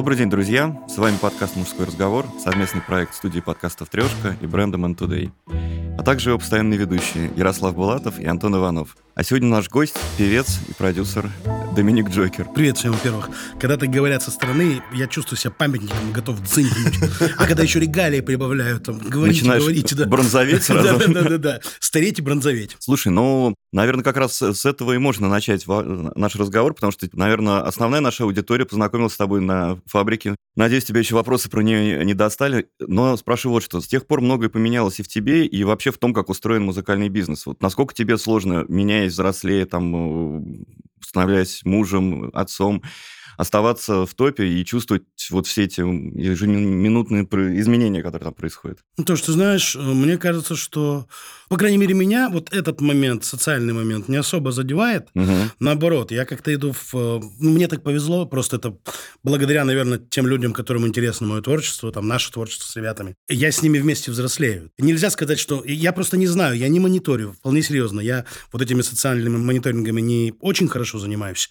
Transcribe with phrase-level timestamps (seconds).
[0.00, 0.82] Добрый день, друзья!
[0.88, 5.30] С вами подкаст «Мужской разговор», совместный проект студии подкастов «Трешка» и бренда «Man Today»,
[5.98, 8.96] а также его постоянные ведущие Ярослав Булатов и Антон Иванов.
[9.20, 11.30] А сегодня наш гость, певец и продюсер
[11.76, 12.48] Доминик Джокер.
[12.54, 13.28] Привет всем, во-первых.
[13.60, 16.94] Когда так говорят со стороны, я чувствую себя памятником, готов дзынькнуть.
[17.36, 20.06] А когда еще регалии прибавляют, там, говорите, Начинаешь говорите, да.
[20.06, 21.12] бронзоветь сразу.
[21.12, 22.76] Да-да-да, стареть и бронзоветь.
[22.78, 27.60] Слушай, ну, наверное, как раз с этого и можно начать наш разговор, потому что, наверное,
[27.60, 30.34] основная наша аудитория познакомилась с тобой на фабрике.
[30.56, 33.82] Надеюсь, тебе еще вопросы про нее не достали, но спрашиваю вот что.
[33.82, 37.10] С тех пор многое поменялось и в тебе, и вообще в том, как устроен музыкальный
[37.10, 37.44] бизнес.
[37.44, 40.64] Вот насколько тебе сложно, меняясь становясь взрослее, там, э,
[41.00, 42.82] становясь мужем, отцом,
[43.36, 47.24] оставаться в топе и чувствовать вот все эти ежеминутные
[47.58, 48.80] изменения, которые там происходят.
[48.98, 51.06] Ну, то, что знаешь, э, мне кажется, что
[51.50, 55.08] по крайней мере, меня вот этот момент, социальный момент, не особо задевает.
[55.16, 55.32] Угу.
[55.58, 56.94] Наоборот, я как-то иду в...
[56.94, 58.76] Э, ну, мне так повезло, просто это
[59.24, 63.16] благодаря, наверное, тем людям, которым интересно мое творчество, там, наше творчество с ребятами.
[63.28, 64.70] Я с ними вместе взрослею.
[64.78, 65.64] Нельзя сказать, что...
[65.64, 67.98] Я просто не знаю, я не мониторю, вполне серьезно.
[67.98, 71.50] Я вот этими социальными мониторингами не очень хорошо занимаюсь.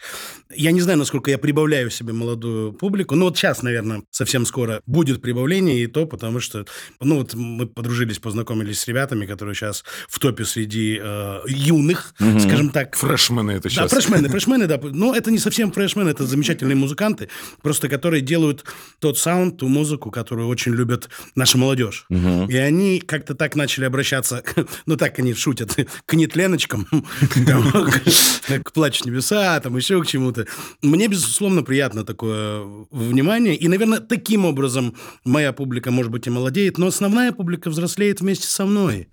[0.56, 3.16] Я не знаю, насколько я прибавляю себе молодую публику.
[3.16, 6.66] Ну, вот сейчас, наверное, совсем скоро будет прибавление, и то потому что...
[7.02, 12.40] Ну, вот мы подружились, познакомились с ребятами, которые сейчас в топе среди э, юных, угу.
[12.40, 12.95] скажем так.
[12.95, 13.90] Фрешмены это сейчас.
[13.90, 14.80] Да, фрешмены, фрешмены, да.
[14.81, 17.30] Но это не совсем фрешмены, это замечательные музыканты,
[17.62, 18.66] просто которые делают
[19.00, 22.06] тот саунд, ту музыку, которую очень любят наша молодежь.
[22.09, 22.48] Угу.
[22.50, 24.44] И они как-то так начали обращаться,
[24.86, 26.88] ну так они шутят, к нетленочкам,
[28.64, 30.46] к плач небеса, там еще к чему-то.
[30.81, 33.56] Мне, безусловно, приятно такое внимание.
[33.56, 38.48] И, наверное, таким образом моя публика, может быть, и молодеет, но основная публика взрослеет вместе
[38.48, 39.09] со мной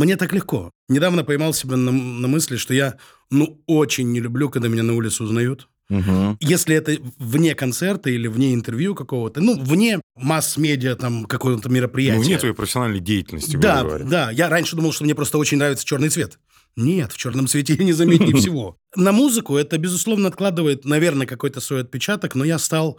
[0.00, 0.70] мне так легко.
[0.88, 2.96] Недавно поймал себя на, на мысли, что я,
[3.30, 5.68] ну, очень не люблю, когда меня на улице узнают.
[5.90, 6.38] Угу.
[6.40, 12.18] Если это вне концерта или вне интервью какого-то, ну, вне масс-медиа там какого-то мероприятия.
[12.18, 14.30] Ну, вне твоей профессиональной деятельности, Да, да.
[14.30, 16.38] Я раньше думал, что мне просто очень нравится черный цвет.
[16.76, 18.76] Нет, в черном цвете не заметнее всего.
[18.94, 22.96] На музыку это, безусловно, откладывает, наверное, какой-то свой отпечаток, но я стал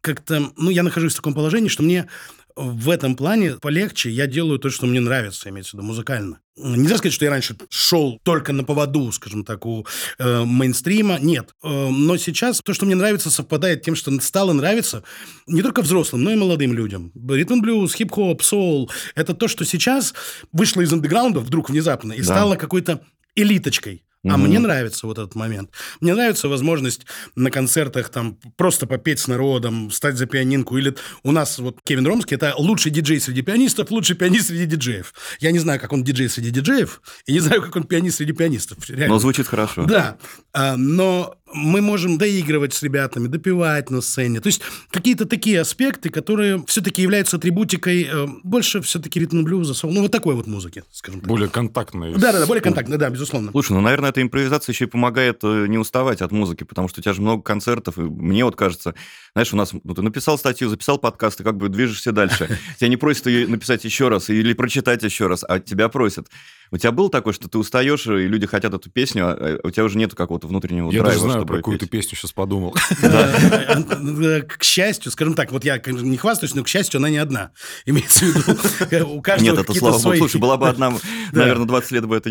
[0.00, 0.50] как-то...
[0.56, 2.08] Ну, я нахожусь в таком положении, что мне
[2.56, 4.10] в этом плане полегче.
[4.10, 6.40] Я делаю то, что мне нравится, имеется в виду музыкально.
[6.56, 9.86] Нельзя сказать, что я раньше шел только на поводу, скажем так, у
[10.18, 11.18] э, мейнстрима.
[11.18, 11.54] Нет.
[11.62, 15.02] Э, но сейчас то, что мне нравится, совпадает тем, что стало нравиться
[15.46, 17.10] не только взрослым, но и молодым людям.
[17.28, 18.90] Ритм блюз, хип-хоп, соул.
[19.14, 20.14] Это то, что сейчас
[20.52, 22.24] вышло из андеграунда вдруг внезапно и да.
[22.24, 23.00] стало какой-то
[23.34, 24.04] элиточкой.
[24.24, 25.70] А мне нравится вот этот момент.
[26.00, 30.78] Мне нравится возможность на концертах там просто попеть с народом, стать за пианинку.
[30.78, 30.94] Или
[31.24, 35.12] у нас вот Кевин Ромский– это лучший диджей среди пианистов, лучший пианист среди диджеев.
[35.40, 38.32] Я не знаю, как он диджей среди диджеев, и не знаю, как он пианист среди
[38.32, 38.88] пианистов.
[38.88, 39.14] Реально.
[39.14, 39.86] Но звучит хорошо.
[39.86, 40.18] Да.
[40.52, 44.40] А, но мы можем доигрывать с ребятами, допивать на сцене.
[44.40, 50.12] То есть какие-то такие аспекты, которые все-таки являются атрибутикой э, больше все-таки ритм-блюза, ну вот
[50.12, 51.28] такой вот музыки, скажем так.
[51.28, 52.14] Более контактной.
[52.14, 53.50] Да-да-да, более контактной, да, безусловно.
[53.50, 57.00] Слушай, ну, наверное, эта импровизация еще и помогает э, не уставать от музыки, потому что
[57.00, 58.94] у тебя же много концертов, и мне вот кажется,
[59.34, 62.58] знаешь, у нас, ну, ты написал статью, записал подкаст, и как бы движешься дальше.
[62.78, 66.28] Тебя не просят ее написать еще раз или прочитать еще раз, а тебя просят.
[66.72, 69.84] У тебя было такое, что ты устаешь, и люди хотят эту песню, а у тебя
[69.84, 72.72] уже нету какого-то внутреннего я драйва, даже знаю, про какую ты песню сейчас подумал.
[73.02, 77.50] К счастью, скажем так, вот я не хвастаюсь, но, к счастью, она не одна.
[77.84, 80.16] Имеется в виду, у каждого Нет, это слава богу.
[80.16, 80.94] Слушай, была бы одна,
[81.32, 82.30] наверное, 20 лет бы это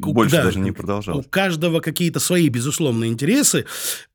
[0.00, 1.24] больше даже не продолжалось.
[1.24, 3.64] У каждого какие-то свои, безусловно, интересы.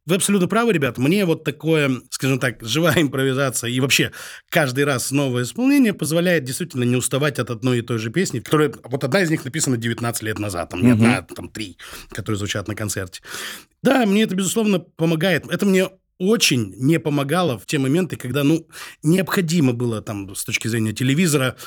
[0.05, 0.97] Вы абсолютно правы, ребят.
[0.97, 4.11] Мне вот такое, скажем так, живая импровизация и вообще
[4.49, 8.71] каждый раз новое исполнение позволяет действительно не уставать от одной и той же песни, которая...
[8.83, 11.03] Вот одна из них написана 19 лет назад, там не угу.
[11.03, 11.77] одна, там три,
[12.09, 13.21] которые звучат на концерте.
[13.81, 15.47] Да, мне это, безусловно, помогает.
[15.47, 18.67] Это мне очень не помогало в те моменты, когда, ну,
[19.03, 21.57] необходимо было там с точки зрения телевизора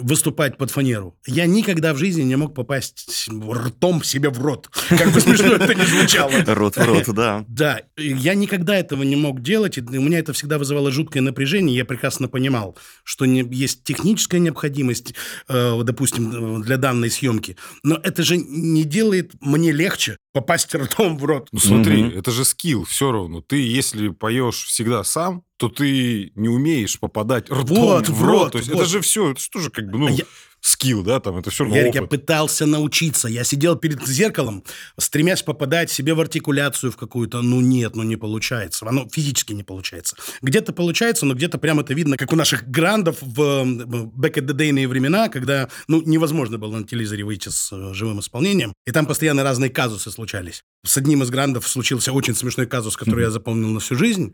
[0.00, 1.16] выступать под фанеру.
[1.26, 4.70] Я никогда в жизни не мог попасть ртом себе в рот.
[4.88, 6.32] Как бы смешно это не звучало.
[6.46, 7.44] Рот в рот, да.
[7.48, 7.80] Да.
[7.96, 11.76] Я никогда этого не мог делать, и у меня это всегда вызывало жуткое напряжение.
[11.76, 15.14] Я прекрасно понимал, что есть техническая необходимость,
[15.48, 17.56] э, допустим, для данной съемки.
[17.82, 21.48] Но это же не делает мне легче попасть ртом в рот.
[21.52, 23.42] Ну смотри, это же скилл все равно.
[23.42, 28.52] Ты, если поешь всегда сам, то ты не умеешь попадать ртом вот, в рот.
[28.52, 28.80] То есть вот.
[28.80, 30.06] это же все, это что же как бы, ну...
[30.08, 30.24] А я...
[30.62, 32.20] скилл, да, там, это все равно Ярик, я опыт.
[32.20, 33.26] пытался научиться.
[33.26, 34.62] Я сидел перед зеркалом,
[34.96, 37.42] стремясь попадать себе в артикуляцию в какую-то.
[37.42, 38.86] Ну нет, ну не получается.
[38.86, 40.16] Оно физически не получается.
[40.40, 44.54] Где-то получается, но где-то прямо это видно, как у наших грандов в back at the
[44.54, 48.72] day времена, когда ну, невозможно было на телевизоре выйти с э, живым исполнением.
[48.86, 50.62] И там постоянно разные казусы случались.
[50.86, 54.32] С одним из грандов случился очень смешной казус, который я запомнил на всю жизнь.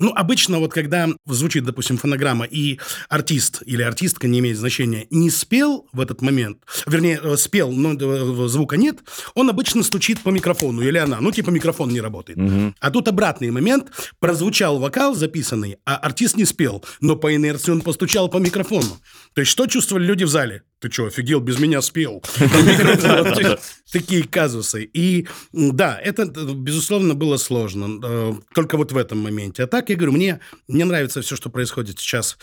[0.00, 5.30] Ну, обычно вот когда звучит, допустим, фонограмма, и артист или артистка, не имеет значения, не
[5.30, 8.98] спел в этот момент, вернее, э, спел, но э, звука нет,
[9.34, 12.38] он обычно стучит по микрофону, или она, ну, типа микрофон не работает.
[12.80, 13.86] А тут обратный момент,
[14.20, 18.98] прозвучал вокал записанный, а артист не спел, но по инерции он постучал по микрофону.
[19.34, 20.62] То есть что чувствовали люди в зале?
[20.80, 22.22] Ты что, офигел, без меня спел?
[23.92, 24.84] Такие казусы.
[24.84, 27.98] И да, это, безусловно, было сложно.
[28.04, 29.64] э, Только вот в этом моменте.
[29.64, 32.38] А так, я говорю, мне, мне нравится все, что происходит сейчас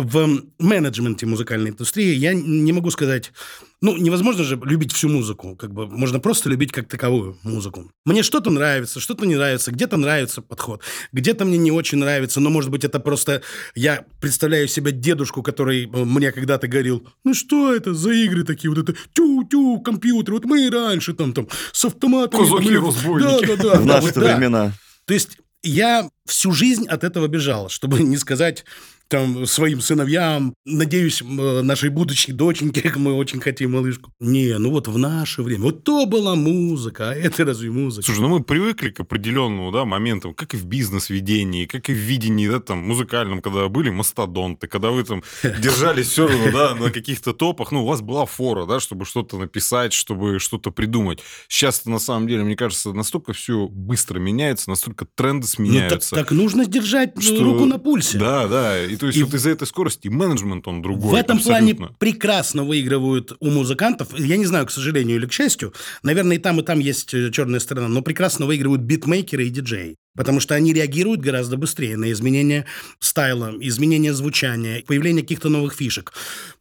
[0.00, 2.14] в менеджменте музыкальной индустрии.
[2.14, 3.32] Я не могу сказать...
[3.80, 5.54] Ну, невозможно же любить всю музыку.
[5.54, 7.92] Как бы можно просто любить как таковую музыку.
[8.04, 12.50] Мне что-то нравится, что-то не нравится, где-то нравится подход, где-то мне не очень нравится, но,
[12.50, 13.40] может быть, это просто...
[13.76, 18.68] Я представляю себе дедушку, который э, мне когда-то говорил, ну что это за игры такие,
[18.68, 22.40] вот это тю-тю, компьютер, вот мы и раньше там, там с автоматами...
[22.42, 23.46] там, Казаки, или- разбойники.
[23.46, 23.80] Да, да, да.
[23.80, 24.72] В наши времена.
[25.04, 28.64] То есть я всю жизнь от этого бежал, чтобы не сказать
[29.08, 34.12] там своим сыновьям, надеюсь, м, нашей будущей доченьке, мы очень хотим малышку.
[34.20, 38.04] Не, ну вот в наше время, вот то была музыка, а это разве музыка?
[38.04, 41.96] Слушай, ну мы привыкли к определенному да, моменту, как и в бизнес-ведении, как и в
[41.96, 45.22] видении, да, там, музыкальном, когда были мастодонты, когда вы там
[45.62, 49.38] держались все равно, да, на каких-то топах, ну, у вас была фора, да, чтобы что-то
[49.38, 51.20] написать, чтобы что-то придумать.
[51.48, 56.14] сейчас на самом деле, мне кажется, настолько все быстро меняется, настолько тренды Ну, так, сменяются.
[56.14, 58.18] так нужно держать ну, что- руку на пульсе.
[58.18, 58.84] Да, да.
[58.84, 61.10] И то есть И вот из-за этой скорости менеджмент он другой.
[61.10, 61.76] В этом абсолютно.
[61.76, 64.18] плане прекрасно выигрывают у музыкантов.
[64.18, 65.72] Я не знаю, к сожалению или к счастью.
[66.02, 67.88] Наверное, и там, и там есть э, черная сторона.
[67.88, 69.96] Но прекрасно выигрывают битмейкеры и диджеи.
[70.18, 72.66] Потому что они реагируют гораздо быстрее на изменения
[72.98, 76.12] стайла, изменения звучания, появление каких-то новых фишек.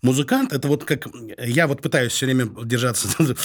[0.01, 1.07] Музыкант, это вот как...
[1.43, 3.07] Я вот пытаюсь все время держаться,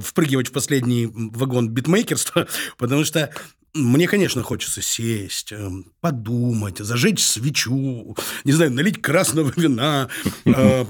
[0.00, 2.46] впрыгивать в последний вагон битмейкерства,
[2.78, 3.30] потому что
[3.74, 10.08] мне, конечно, хочется сесть, эм, подумать, зажечь свечу, не знаю, налить красного вина.
[10.44, 10.84] Э,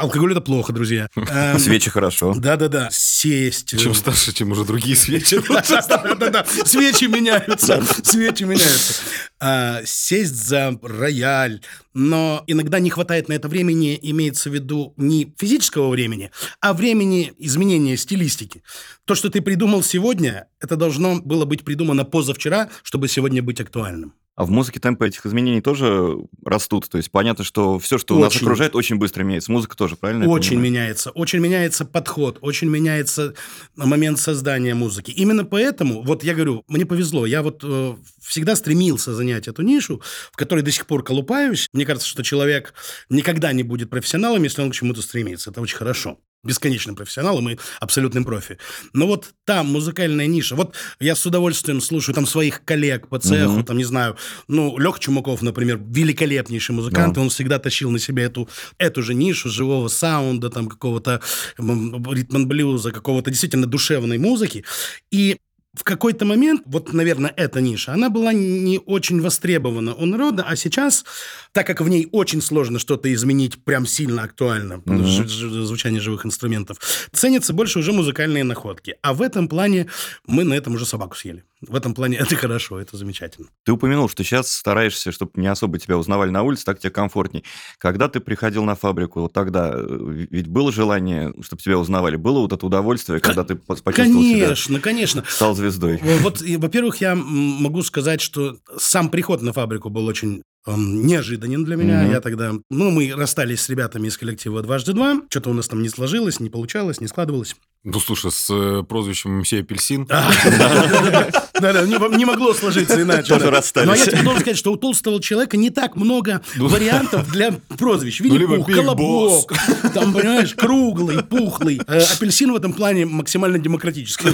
[0.00, 1.08] Алкоголь– это плохо, друзья.
[1.14, 2.34] Эм, Свечи хорошо.
[2.36, 3.72] Да-да-да, сесть.
[3.72, 5.40] э, Чем старше, тем уже другие свечи.
[5.48, 8.94] Да-да-да, свечи меняются, свечи меняются.
[9.38, 11.60] А, Сесть за рояль,
[11.94, 16.30] но иногда не хватает на это времени, имеется в виду не физического времени,
[16.60, 18.62] а времени изменения стилистики.
[19.04, 24.14] То, что ты придумал сегодня, это должно было быть придумано позавчера, чтобы сегодня быть актуальным.
[24.36, 26.90] А в музыке темпы этих изменений тоже растут.
[26.90, 28.42] То есть понятно, что все, что нас Очень.
[28.42, 29.50] окружает, очень быстро меняется.
[29.50, 30.28] Музыка тоже, правильно?
[30.28, 33.32] Очень меняется, очень меняется подход, очень меняется
[33.76, 35.10] момент создания музыки.
[35.10, 40.02] Именно поэтому, вот я говорю, мне повезло, я вот э, всегда стремился занять эту нишу,
[40.30, 41.68] в которой до сих пор колупаюсь.
[41.72, 42.74] Мне кажется, что человек
[43.08, 45.50] никогда не будет профессионалом, если он к чему-то стремится.
[45.50, 46.18] Это очень хорошо.
[46.44, 48.58] Бесконечным профессионалом и абсолютным профи.
[48.92, 50.54] Но вот там музыкальная ниша.
[50.54, 53.64] Вот я с удовольствием слушаю там своих коллег по цеху, Мгм.
[53.64, 54.16] там, не знаю,
[54.46, 57.20] ну, Леха Чумаков, например, великолепнейший музыкант, Да.
[57.20, 58.48] и он всегда тащил на себя эту,
[58.78, 61.20] эту же нишу живого саунда, там, какого-то
[61.58, 64.64] ритм-блюза, какого-то действительно душевной музыки.
[65.10, 65.38] И
[65.76, 70.56] в какой-то момент, вот, наверное, эта ниша, она была не очень востребована у народа, а
[70.56, 71.04] сейчас,
[71.52, 75.28] так как в ней очень сложно что-то изменить прям сильно актуально, ж-
[75.66, 76.78] звучание живых инструментов,
[77.12, 78.96] ценятся больше уже музыкальные находки.
[79.02, 79.86] А в этом плане
[80.26, 81.44] мы на этом уже собаку съели.
[81.60, 83.48] В этом плане это хорошо, это замечательно.
[83.64, 87.44] Ты упомянул, что сейчас стараешься, чтобы не особо тебя узнавали на улице, так тебе комфортней.
[87.78, 92.16] Когда ты приходил на фабрику, вот тогда э, ведь было желание, чтобы тебя узнавали?
[92.16, 95.24] Было вот это удовольствие, когда ты по- почувствовал себя, Конечно, конечно.
[95.28, 96.00] стал звездой?
[96.20, 101.76] Вот, во-первых, я могу сказать, что сам приход на фабрику был очень эм, неожиданен для
[101.76, 102.02] меня.
[102.02, 102.12] Мгм.
[102.12, 102.52] Я тогда...
[102.70, 105.20] Ну, мы расстались с ребятами из коллектива «Дважды два».
[105.28, 107.56] Что-то у нас там не сложилось, не получалось, не складывалось.
[107.88, 110.06] Ну, слушай, с э, прозвищем МС Апельсин.
[110.06, 113.28] Да-да, не не могло сложиться иначе.
[113.28, 113.86] Тоже расстались.
[113.86, 118.20] Но я тебе должен сказать, что у толстого человека не так много вариантов для прозвищ.
[118.24, 119.52] Ну, Big Колобок,
[119.94, 121.80] там, понимаешь, круглый, пухлый.
[121.86, 124.30] Э, Апельсин в этом плане максимально демократический.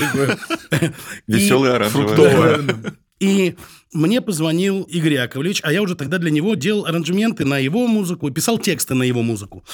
[1.27, 2.95] Веселый оранжевый.
[3.21, 3.55] И
[3.93, 8.31] мне позвонил Игорь Яковлевич, а я уже тогда для него делал аранжементы на его музыку
[8.31, 9.65] писал тексты на его музыку.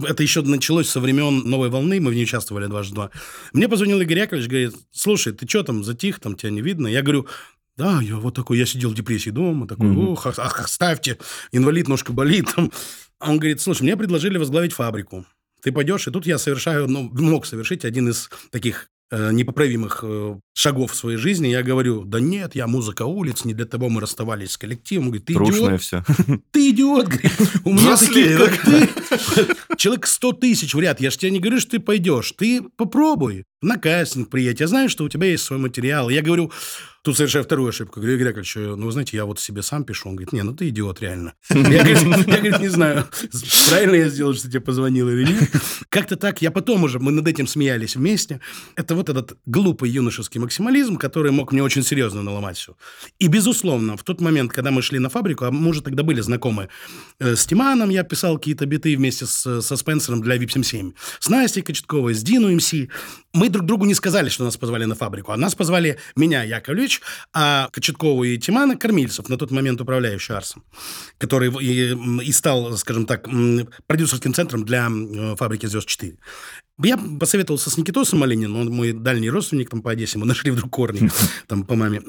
[0.00, 3.10] Это еще началось со времен «Новой волны», мы в ней участвовали дважды два.
[3.52, 6.86] Мне позвонил Игорь Яковлевич, говорит, слушай, ты что там, затих, там тебя не видно?
[6.86, 7.26] Я говорю,
[7.76, 10.08] да, я вот такой, я сидел в депрессии дома, такой, Мгм.
[10.10, 11.18] ох, ах, ах, ставьте,
[11.52, 12.46] инвалид, ножка болит.
[12.54, 12.70] Там.
[13.18, 15.26] А Он говорит, слушай, мне предложили возглавить фабрику.
[15.62, 20.92] Ты пойдешь, и тут я совершаю, ну, мог совершить один из таких непоправимых э, шагов
[20.92, 21.48] в своей жизни.
[21.48, 25.06] Я говорю, да нет, я музыка улиц, не для того мы расставались с коллективом.
[25.06, 26.04] Он говорит, ты Трушное идиот, все.
[26.50, 27.32] ты идиот, говорит.
[27.64, 31.00] У меня таких, как ты, человек 100 тысяч в ряд.
[31.00, 32.32] Я же тебе не говорю, что ты пойдешь.
[32.36, 34.60] Ты попробуй на кастинг приедь.
[34.60, 36.10] Я знаю, что у тебя есть свой материал.
[36.10, 36.52] Я говорю,
[37.08, 38.00] тут совершаю вторую ошибку.
[38.00, 40.10] Говорю, Игорь Яковлевич, ну, вы знаете, я вот себе сам пишу.
[40.10, 41.32] Он говорит, не, ну ты идиот, реально.
[41.50, 43.06] Я, говорит, я, говорит, не знаю,
[43.70, 45.50] правильно я сделал, что тебе позвонил или нет.
[45.88, 46.42] Как-то так.
[46.42, 48.40] Я потом уже, мы над этим смеялись вместе.
[48.76, 52.76] Это вот этот глупый юношеский максимализм, который мог мне очень серьезно наломать все.
[53.18, 56.20] И, безусловно, в тот момент, когда мы шли на фабрику, а мы уже тогда были
[56.20, 56.68] знакомы
[57.20, 61.28] э, с Тиманом, я писал какие-то биты вместе с, со Спенсером для VIP 77, с
[61.30, 62.74] Настей Кочетковой, с Дину МС.
[63.32, 66.97] Мы друг другу не сказали, что нас позвали на фабрику, а нас позвали меня, Яковлевич,
[67.32, 70.64] а Кочеткову и Тимана Кормильцев, на тот момент управляющий Арсом,
[71.18, 73.28] который и, и стал, скажем так,
[73.86, 74.88] продюсерским центром для
[75.36, 76.16] фабрики «Звезд-4».
[76.82, 80.70] Я посоветовался с Никитосом Малининым, он мой дальний родственник там по Одессе, мы нашли вдруг
[80.70, 81.10] корни
[81.46, 82.02] там по маме.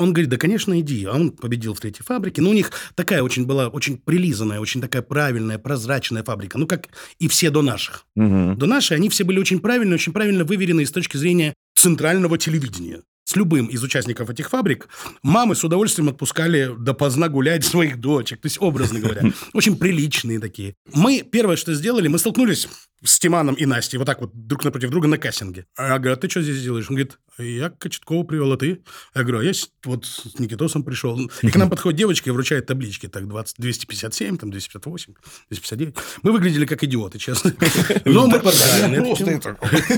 [0.00, 1.04] Он говорит, да, конечно, иди.
[1.04, 2.40] А он победил в третьей фабрике.
[2.40, 6.56] Но у них такая очень была, очень прилизанная, очень такая правильная, прозрачная фабрика.
[6.56, 8.06] Ну, как и все до наших.
[8.16, 8.56] Мгм.
[8.56, 13.02] До нашей они все были очень правильные, очень правильно выверены с точки зрения центрального телевидения.
[13.30, 14.88] С любым из участников этих фабрик
[15.22, 18.40] мамы с удовольствием отпускали допоздна гулять своих дочек.
[18.40, 19.22] То есть, образно говоря.
[19.52, 20.74] Очень приличные такие.
[20.92, 22.66] Мы первое, что сделали, мы столкнулись
[23.04, 25.66] с Тиманом и Настей вот так вот друг напротив друга на кассинге.
[25.76, 26.86] А я говорю, а ты что здесь делаешь?
[26.90, 28.82] Он говорит, я Кочеткова привел, а ты?
[29.14, 29.52] Я говорю, а я
[29.84, 31.16] вот с Никитосом пришел.
[31.42, 33.06] И к нам подходит девочка и вручает таблички.
[33.06, 35.14] Так, 20, 257, там, 258,
[35.50, 35.94] 259.
[36.22, 37.54] Мы выглядели как идиоты, честно.
[38.04, 39.40] Но мы подали на эту тему.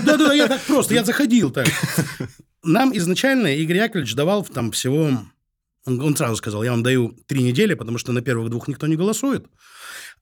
[0.04, 1.66] Да-да, я так просто, я заходил так.
[2.64, 5.10] Нам изначально Игорь Яковлевич давал там всего...
[5.84, 8.94] Он, сразу сказал, я вам даю три недели, потому что на первых двух никто не
[8.94, 9.46] голосует.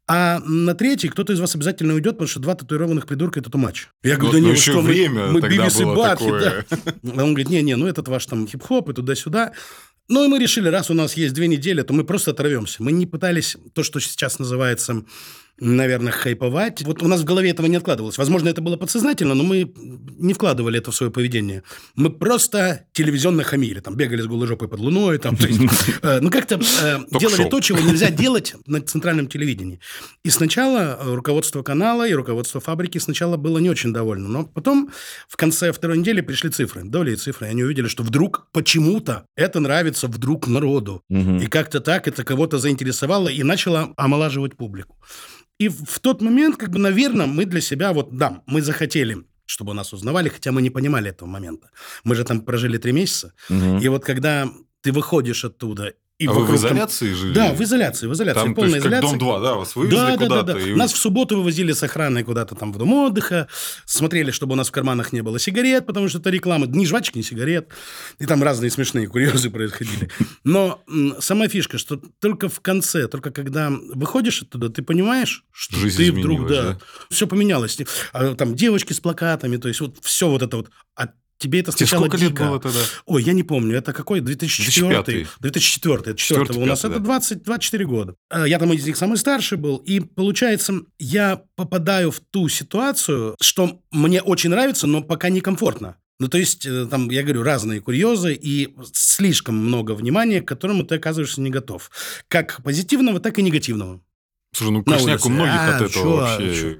[0.08, 3.88] А на третий кто-то из вас обязательно уйдет, потому что два татуированных придурка– это матч.
[4.02, 6.18] Я говорю, да Ну, не, ну, еще что, мы- время мы, тогда Бивис и Батхед,
[6.18, 6.64] такое.
[6.70, 6.92] да.
[7.20, 9.52] А Он говорит, не-не, ну этот ваш там хип-хоп и туда-сюда.
[10.08, 12.82] Ну и мы решили, раз у нас есть две недели, то мы просто оторвемся.
[12.82, 15.04] Мы не пытались то, что сейчас называется,
[15.60, 16.82] наверное, хайповать.
[16.82, 18.18] Вот у нас в голове этого не откладывалось.
[18.18, 19.72] Возможно, это было подсознательно, но мы
[20.18, 21.62] не вкладывали это в свое поведение.
[21.94, 23.80] Мы просто телевизионно хамили.
[23.80, 25.18] Там бегали с голой жопой под луной.
[25.18, 25.60] Там, то есть,
[26.02, 29.80] э, ну, как-то э, делали то, чего нельзя делать на центральном телевидении.
[30.24, 34.28] И сначала э, руководство канала и руководство фабрики сначала было не очень довольно.
[34.28, 34.90] Но потом
[35.28, 37.46] в конце второй недели пришли цифры, доли и цифры.
[37.46, 41.02] И они увидели, что вдруг почему-то это нравится вдруг народу.
[41.08, 44.96] И как-то так это кого-то заинтересовало и начало омолаживать публику.
[45.60, 49.16] И в тот момент, как бы, наверное, мы для себя, вот, да, мы захотели
[49.50, 51.70] чтобы нас узнавали, хотя мы не понимали этого момента.
[52.04, 53.32] Мы же там прожили три месяца.
[53.48, 53.78] Мгм.
[53.78, 54.48] И вот когда
[54.80, 55.92] ты выходишь оттуда...
[56.20, 57.32] И А вы в вокруг там- изоляции жили?
[57.32, 59.06] Да, в изоляции, в изоляции, Там, в то есть, как изоляции.
[59.08, 59.54] Дом 2, да?
[59.54, 60.52] Вас вывезли Да, да, да, куда-то?
[60.52, 60.60] да.
[60.60, 63.48] и- Нас в субботу вывозили с охраной куда-то там в дом отдыха,
[63.86, 67.16] смотрели, чтобы у нас в карманах не было сигарет, потому что это реклама, ни жвачки,
[67.16, 67.68] ни сигарет.
[68.18, 70.10] И там разные смешные курьезы происходили.
[70.44, 70.82] Но
[71.20, 76.12] сама фишка, что только в конце, только когда выходишь оттуда, ты понимаешь, что Жизнь ты
[76.12, 76.78] вдруг, да, да?
[77.08, 77.78] все поменялось.
[78.12, 80.70] А, Там девочки с плакатами, то есть вот все вот это вот.
[80.96, 81.08] А
[81.40, 82.44] тебе это Тебе сначала сколько лет дико.
[82.44, 82.78] было тогда?
[83.06, 84.20] Ой, я не помню, это какой?
[84.20, 85.02] 2004?
[85.02, 85.40] 2005.
[85.40, 86.00] 2004.
[86.02, 87.04] Это 4 у нас Четвертый, это да.
[87.04, 88.14] 20, 24 года.
[88.30, 89.78] Э, Я там из них самый старший был.
[89.78, 95.96] И получается, я попадаю в ту ситуацию, что мне очень нравится, но пока некомфортно.
[96.20, 100.84] Ну, то есть, э, там, я говорю, разные курьезы и слишком много внимания, к которому
[100.84, 101.90] ты оказываешься не готов.
[102.28, 104.02] Как позитивного, так и негативного.
[104.52, 105.26] Слушай, ну улице.
[105.26, 106.54] у многих А, от этого чё, вообще.
[106.54, 106.76] чё?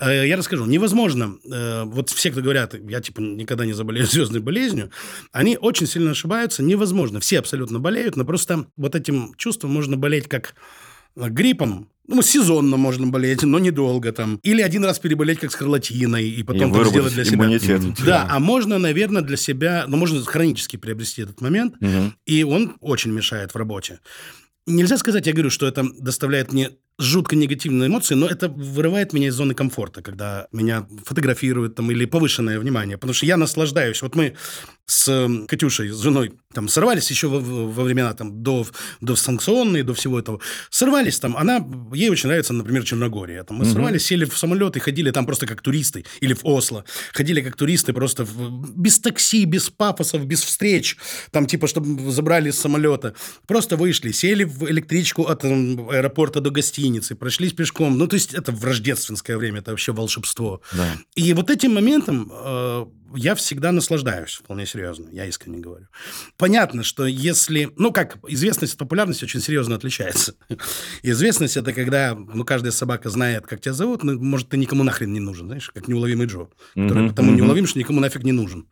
[0.00, 0.64] Э, Я расскажу.
[0.64, 1.36] Невозможно.
[1.50, 4.90] э, Вот все, кто говорят, я типа никогда не заболею звездной болезнью,
[5.30, 6.62] они очень сильно ошибаются.
[6.62, 7.20] Невозможно.
[7.20, 10.54] Все абсолютно болеют, но просто вот этим чувством можно болеть как
[11.16, 11.88] э, гриппом.
[12.08, 14.40] Ну, сезонно можно болеть, но недолго там.
[14.42, 17.36] Или один раз переболеть как скарлатиной и И потом так сделать для себя.
[17.36, 17.80] иммунитет.
[17.80, 17.94] Мгм.
[18.04, 22.14] Да, а можно, наверное, для себя, ну, можно хронически приобрести этот момент, Мгм.
[22.26, 24.00] и он очень мешает в работе.
[24.66, 29.28] Нельзя сказать, я говорю, что это доставляет мне жутко негативные эмоции, но это вырывает меня
[29.28, 34.02] из зоны комфорта, когда меня фотографируют там или повышенное внимание, потому что я наслаждаюсь.
[34.02, 34.36] Вот мы
[34.84, 38.66] с Катюшей, с женой, там сорвались еще во, во времена там до,
[39.00, 40.40] до санкционной, до всего этого.
[40.70, 43.42] Сорвались там, она, ей очень нравится, например, Черногория.
[43.44, 43.72] Там мы Мгм.
[43.72, 46.84] сорвались, сели в самолет и ходили там просто как туристы, или в Осло.
[47.14, 50.96] Ходили как туристы просто в- без такси, без пафосов, без встреч,
[51.30, 53.14] там типа, чтобы забрали с самолета.
[53.46, 57.98] Просто вышли, сели в электричку от м, аэропорта до гостиницы, гостиницы, прошлись пешком.
[57.98, 60.60] Ну, то есть это в рождественское время, это вообще волшебство.
[60.72, 60.96] Да.
[61.14, 65.86] И вот этим моментом э, я всегда наслаждаюсь, вполне серьезно, я искренне говорю.
[66.36, 67.70] Понятно, что если...
[67.76, 70.34] Ну, как, известность от популярности очень серьезно отличается.
[71.02, 75.12] Известность– это когда, ну, каждая собака знает, как тебя зовут, но, может, ты никому нахрен
[75.12, 78.66] не нужен, знаешь, как неуловимый Джо, который потому неуловим, что никому нафиг не нужен.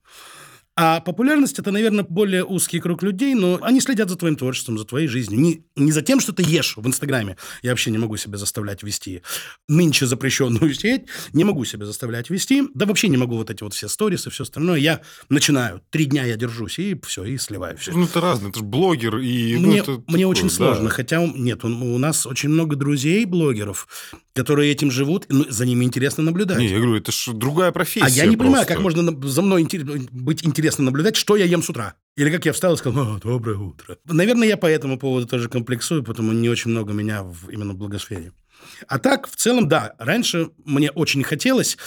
[0.82, 4.86] А популярность это, наверное, более узкий круг людей, но они следят за твоим творчеством, за
[4.86, 5.38] твоей жизнью.
[5.38, 7.36] Не, не за тем, что ты ешь в Инстаграме.
[7.62, 9.20] Я вообще не могу себя заставлять вести.
[9.68, 11.02] Нынче запрещенную сеть
[11.34, 12.62] не могу себя заставлять вести.
[12.72, 14.78] Да вообще не могу вот эти вот все сторисы, все остальное.
[14.78, 15.82] Я начинаю.
[15.90, 17.92] Три дня я держусь, и все, и сливаю все.
[17.92, 18.48] Ну, это разное.
[18.48, 19.56] Это же блогер и...
[19.58, 20.54] ну, Мне, это мне такое, очень да.
[20.54, 23.86] сложно, хотя нет, у, нас очень много друзей блогеров,
[24.32, 26.56] которые этим живут, и, ну, за ними интересно наблюдать.
[26.56, 28.74] Не, я говорю, это же другая профессия А я не понимаю, просто.
[28.74, 29.68] как можно за мной
[30.10, 31.94] быть интересно наблюдать, что я ем с утра.
[32.16, 33.96] Или как я встал и сказал, «О, доброе утро.
[34.04, 37.76] Наверное, я по этому поводу тоже комплексую, потому не очень много меня в, именно в
[37.76, 38.32] благосфере.
[38.86, 41.78] А так, в целом, да, раньше мне очень хотелось,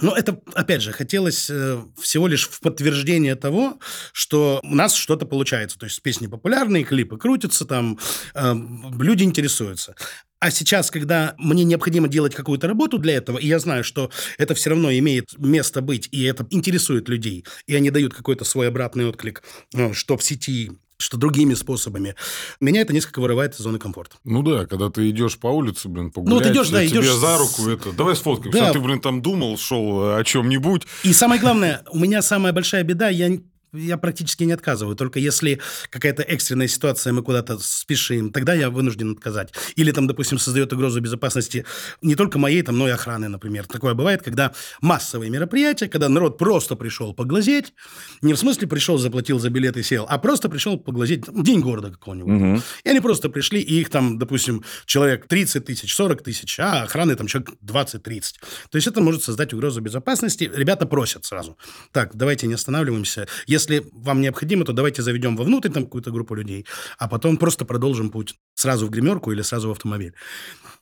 [0.00, 3.78] но это, опять же, хотелось э, всего лишь в подтверждение того,
[4.12, 5.78] что у нас что-то получается.
[5.78, 7.98] То есть песни популярные, клипы крутятся, там
[8.34, 8.54] э,
[9.00, 9.94] люди интересуются.
[10.40, 14.54] А сейчас, когда мне необходимо делать какую-то работу для этого, и я знаю, что это
[14.54, 19.06] все равно имеет место быть, и это интересует людей, и они дают какой-то свой обратный
[19.08, 19.42] отклик,
[19.74, 22.14] э, что в сети, что другими способами,
[22.60, 24.16] меня это несколько вырывает из зоны комфорта.
[24.22, 27.36] Ну да, когда ты идешь по улице, блин, погулять, Ну, идешь, да, тебе идешь за
[27.38, 28.70] руку это, давай сфоткаемся, Да.
[28.70, 32.84] а ты, блин, там думал, шел о чем-нибудь, И самое главное, у меня самая большая
[32.84, 33.28] беда, я,
[33.72, 34.96] я практически не отказываю.
[34.96, 35.60] Только если
[35.90, 39.52] какая-то экстренная ситуация, мы куда-то спешим, тогда я вынужден отказать.
[39.76, 41.64] Или там, допустим, создает угрозу безопасности
[42.02, 43.66] не только моей, там, но и охраны, например.
[43.66, 47.74] Такое бывает, когда массовые мероприятия, когда народ просто пришел поглазеть,
[48.22, 51.60] не в смысле пришел, заплатил за билет и сел, а просто пришел поглазеть ну, день
[51.60, 52.32] города какого-нибудь.
[52.32, 52.62] Мгм.
[52.84, 57.14] И они просто пришли, и их там, допустим, человек 30 тысяч, 40 тысяч, а охраны
[57.16, 58.22] там человек 20-30.
[58.70, 60.50] То есть это может создать угрозу безопасности.
[60.54, 61.58] Ребята просят сразу.
[61.92, 63.26] Так, давайте не останавливаемся.
[63.46, 63.57] Если
[63.92, 66.66] вам необходимо, то давайте заведем вовнутрь там какую-то группу людей,
[66.98, 70.14] а потом просто продолжим путь сразу в гримерку или сразу в автомобиль.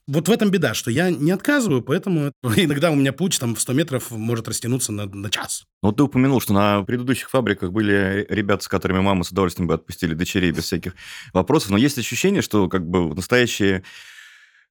[0.08, 3.60] Вот в этом беда, что я не отказываю, поэтому иногда у меня путь там в
[3.60, 5.64] 100 метров может растянуться на, на час.
[5.82, 9.74] Ну, ты упомянул, что на предыдущих фабриках были ребята, с которыми мамы с удовольствием бы
[9.74, 10.94] отпустили дочерей без всяких
[11.32, 13.82] вопросов, но есть ощущение, что как бы настоящие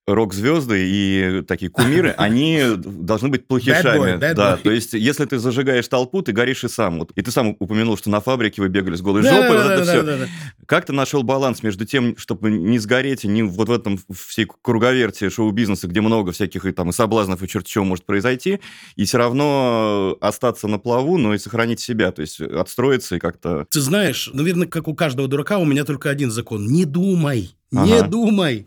[0.07, 4.13] рок-звезды и такие кумиры, они должны быть плохишами.
[4.13, 4.61] Bad boy, bad да, boy.
[4.61, 6.99] то есть, если ты зажигаешь толпу, ты горишь и сам.
[6.99, 7.11] Вот.
[7.15, 10.01] И ты сам упомянул, что на фабрике вы бегали с голой жопой, вот это все.
[10.03, 10.31] Да-да-да-да-да.
[10.67, 14.47] Как ты нашел баланс между тем, чтобы не сгореть, и не вот в этом всей
[14.61, 18.59] круговерте шоу-бизнеса, где много всяких и там и соблазнов, и черт чего может произойти,
[18.95, 23.65] и все равно остаться на плаву, но и сохранить себя, то есть отстроиться и как-то...
[23.71, 26.67] Ты знаешь, наверное, как у каждого дурака, у меня только один закон.
[26.67, 27.55] Не думай.
[27.75, 28.07] Не Ага.
[28.07, 28.65] думай.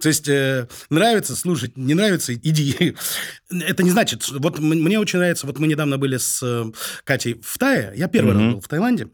[0.00, 2.96] То есть э, нравится слушать, не нравится иди.
[3.50, 6.64] Это не значит, что- вот мне очень нравится, вот мы недавно были с э,
[7.04, 8.44] Катей в Тае, я первый Мгм.
[8.44, 9.08] раз был в Таиланде,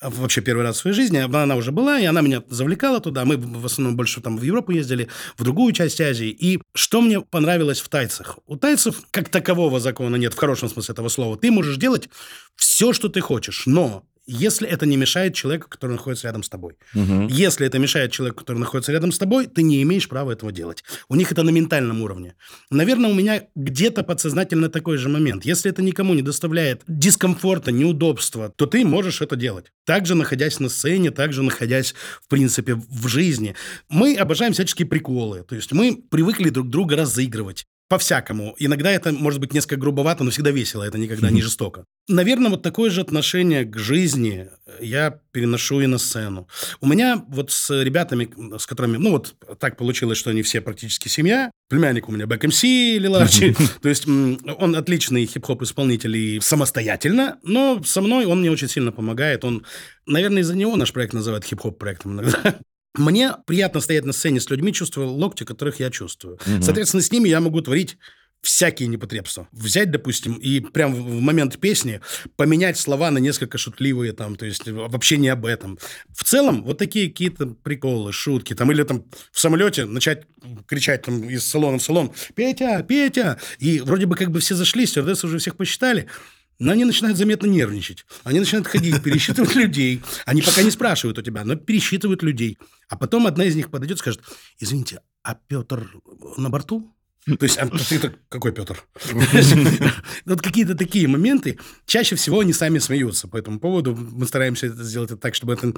[0.00, 3.24] а, вообще первый раз в своей жизни, она уже была, и она меня завлекала туда,
[3.24, 7.20] мы в основном больше там в Европу ездили, в другую часть Азии, и что мне
[7.20, 8.38] понравилось в тайцах?
[8.46, 11.36] У тайцев как такового закона нет, в хорошем смысле этого слова.
[11.36, 12.08] Ты можешь делать
[12.56, 16.76] все, что ты хочешь, но если это не мешает человеку, который находится рядом с тобой.
[16.94, 17.26] Мгм.
[17.26, 20.84] Если это мешает человеку, который находится рядом с тобой, ты не имеешь права этого делать.
[21.08, 22.34] У них это на ментальном уровне.
[22.70, 25.44] Наверное, у меня где-то подсознательно такой же момент.
[25.44, 29.72] Если это никому не доставляет дискомфорта, неудобства, то ты можешь это делать.
[29.84, 33.54] Также находясь на сцене, также находясь, в принципе, в жизни.
[33.88, 35.42] Мы обожаем всяческие приколы.
[35.42, 37.66] То есть мы привыкли друг друга разыгрывать.
[37.92, 38.54] По-всякому.
[38.58, 41.84] Иногда это может быть несколько грубовато, но всегда весело, это никогда не жестоко.
[42.08, 44.48] Наверное, вот такое же отношение к жизни
[44.80, 46.48] я переношу и на сцену.
[46.80, 51.08] У меня вот с ребятами, с которыми, ну вот так получилось, что они все практически
[51.08, 51.50] семья.
[51.68, 53.54] Племянник у меня Бэк МС Лиларчи.
[53.82, 59.44] То есть он отличный хип-хоп-исполнитель и самостоятельно, но со мной он мне очень сильно помогает.
[59.44, 59.66] Он,
[60.06, 62.58] наверное, из-за него наш проект называют хип-хоп проектом иногда.
[62.94, 66.38] Мне приятно стоять на сцене с людьми, чувствуя локти, которых я чувствую.
[66.46, 66.62] Мгм.
[66.62, 67.96] Соответственно, с ними я могу творить
[68.42, 69.48] всякие непотребства.
[69.52, 72.00] Взять, допустим, и прям в в момент песни
[72.36, 75.78] поменять слова на несколько шутливые, там, то есть вообще не об этом.
[76.12, 80.24] В целом, вот такие какие-то приколы, шутки, там, или там в самолете начать
[80.66, 82.82] кричать там из салона в салон «Петя!
[82.82, 86.08] Петя!» И вроде бы как бы все зашли, стюардессы уже всех посчитали,
[86.62, 88.06] но они начинают заметно нервничать.
[88.22, 90.00] Они начинают ходить, пересчитывать людей.
[90.26, 92.56] Они пока не спрашивают у тебя, но пересчитывают людей.
[92.88, 94.20] А потом одна из них подойдет и скажет,
[94.60, 95.90] извините, а Петр
[96.36, 96.94] на борту?
[97.24, 98.82] То есть, а ты-то какой Петр?
[100.24, 101.58] Вот какие-то такие моменты.
[101.86, 103.96] Чаще всего они сами смеются по этому поводу.
[103.96, 105.72] Мы стараемся это сделать так, чтобы это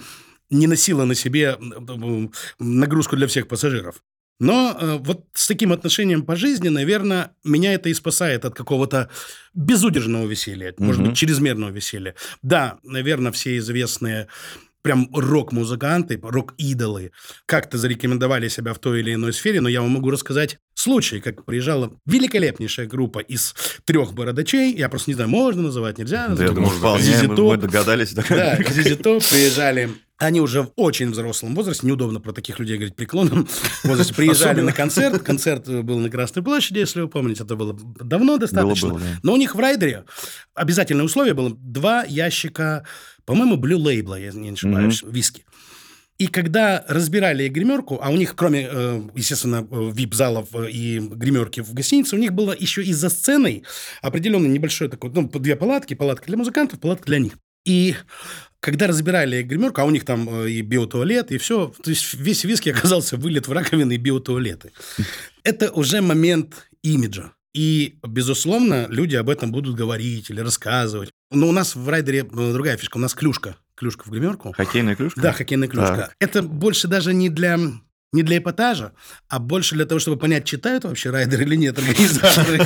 [0.50, 1.58] не носило на себе
[2.58, 4.02] нагрузку для всех пассажиров.
[4.40, 9.08] Но э, вот с таким отношением по жизни, наверное, меня это и спасает от какого-то
[9.54, 11.10] безудержного веселья, может Мгм.
[11.10, 12.14] быть, чрезмерного веселья.
[12.42, 14.28] Да, наверное, все известные
[14.84, 17.10] прям рок-музыканты, рок-идолы
[17.46, 21.46] как-то зарекомендовали себя в той или иной сфере, но я вам могу рассказать случай, как
[21.46, 23.54] приезжала великолепнейшая группа из
[23.86, 26.54] трех бородачей, я просто не знаю, можно называть, нельзя Да, я называть.
[26.54, 28.12] думаю, вполне мы, мы догадались.
[28.12, 28.24] да.
[28.28, 29.88] Да, ZZ Top приезжали.
[30.18, 33.48] Они уже в очень взрослом возрасте, неудобно про таких людей говорить преклонном
[33.84, 34.66] возрасте, приезжали Особенно.
[34.66, 35.22] на концерт.
[35.22, 38.90] Концерт был на Красной площади, если вы помните, это было давно достаточно.
[38.90, 39.06] было, да.
[39.22, 40.04] Но у них в райдере
[40.54, 42.84] обязательное условие было два ящика,
[43.24, 45.44] по-моему, Blue Label, я не ошибаюсь, виски.
[46.16, 52.14] И когда разбирали гримерку, а у них, кроме, э, естественно, вип-залов и гримерки в гостинице,
[52.14, 53.64] у них было еще и за сценой
[54.00, 57.32] определенный небольшой такой, ну, две палатки, палатка для музыкантов, палатка для них.
[57.64, 57.96] И
[58.60, 62.44] когда разбирали гримерку, а у них там э, и биотуалет, и все, то есть весь
[62.44, 64.70] виски оказался вылет в раковины и биотуалеты.
[65.42, 67.32] Это уже момент имиджа.
[67.54, 71.10] И, безусловно, люди об этом будут говорить или рассказывать.
[71.34, 72.96] Но у нас в райдере э, другая фишка.
[72.96, 73.56] У нас клюшка.
[73.74, 74.52] Клюшка в гримерку.
[74.56, 75.20] Хоккейная клюшка?
[75.20, 75.96] Да, хоккейная клюшка.
[75.96, 76.16] Так.
[76.20, 77.58] Это больше даже не для
[78.14, 78.92] не для эпатажа,
[79.28, 82.60] а больше для того, чтобы понять, читают вообще райдеры или нет организаторы.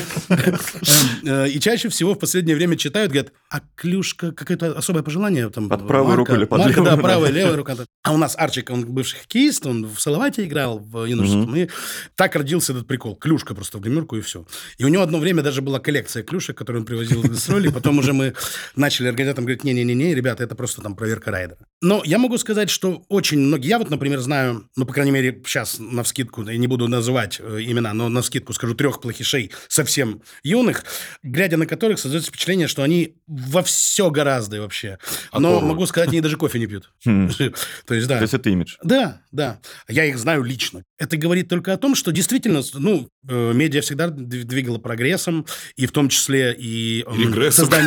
[1.25, 5.49] Э, И чаще всего в последнее время читают, говорят, а клюшка, какое-то особое пожелание?
[5.51, 7.77] Там, Под марка- руку или под левую, Да, правая, левая рука.
[8.03, 11.57] А у нас Арчик, он бывший хоккеист, он в Салавате играл, в юношеском.
[11.57, 11.69] И
[12.15, 13.17] так родился этот прикол.
[13.17, 14.47] Клюшка просто в гримерку и все.
[14.79, 17.73] И у него одно время даже была коллекция клюшек, которую он привозил из гастролей.
[17.73, 18.35] Потом уже мы
[18.77, 21.59] начали организаторам говорить, не-не-не, ребята, это просто там проверка райдера.
[21.81, 23.69] Но я могу сказать, что очень многие...
[23.69, 27.41] Я вот, например, знаю, ну, по крайней мере, сейчас на вскидку, я не буду называть
[27.41, 30.85] э, имена, но на вскидку скажу трех плохишей совсем юных,
[31.23, 34.99] глядя на которых создается впечатление, что они во все гораздо вообще.
[35.33, 35.69] Но Оторвы.
[35.69, 36.91] могу сказать, они даже кофе не пьют.
[37.05, 37.31] Хм.
[37.87, 38.17] То есть, да.
[38.17, 38.77] То есть это имидж.
[38.83, 39.61] Да, да.
[39.89, 40.85] Я их знаю лично.
[40.99, 45.47] Это говорит только о том, что действительно, ну, э, медиа всегда двигала прогрессом,
[45.77, 47.05] и в том числе и...
[47.09, 47.69] регрессом.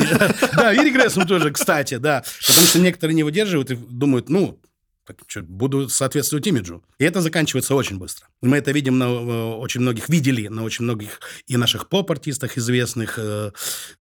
[0.54, 2.24] Да, и регрессом тоже, кстати, да.
[2.46, 4.60] Потому что некоторые не выдерживают и думают, ну,
[5.44, 6.84] буду соответствовать имиджу.
[7.00, 8.28] И это заканчивается очень быстро.
[8.42, 13.18] Мы это видим на э, очень многих, видели на очень многих и наших поп-артистах известных.
[13.18, 13.52] э.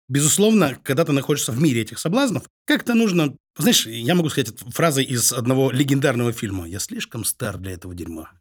[0.08, 3.36] Безусловно, когда ты находишься в мире этих соблазнов, как-то нужно...
[3.58, 6.68] Знаешь, я могу сказать фразой из одного легендарного фильма.
[6.68, 8.32] «Я слишком стар для этого дерьма».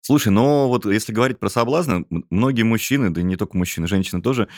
[0.00, 4.20] Слушай, но вот если говорить про соблазны, многие мужчины, да и не только мужчины, женщины
[4.20, 4.48] тоже,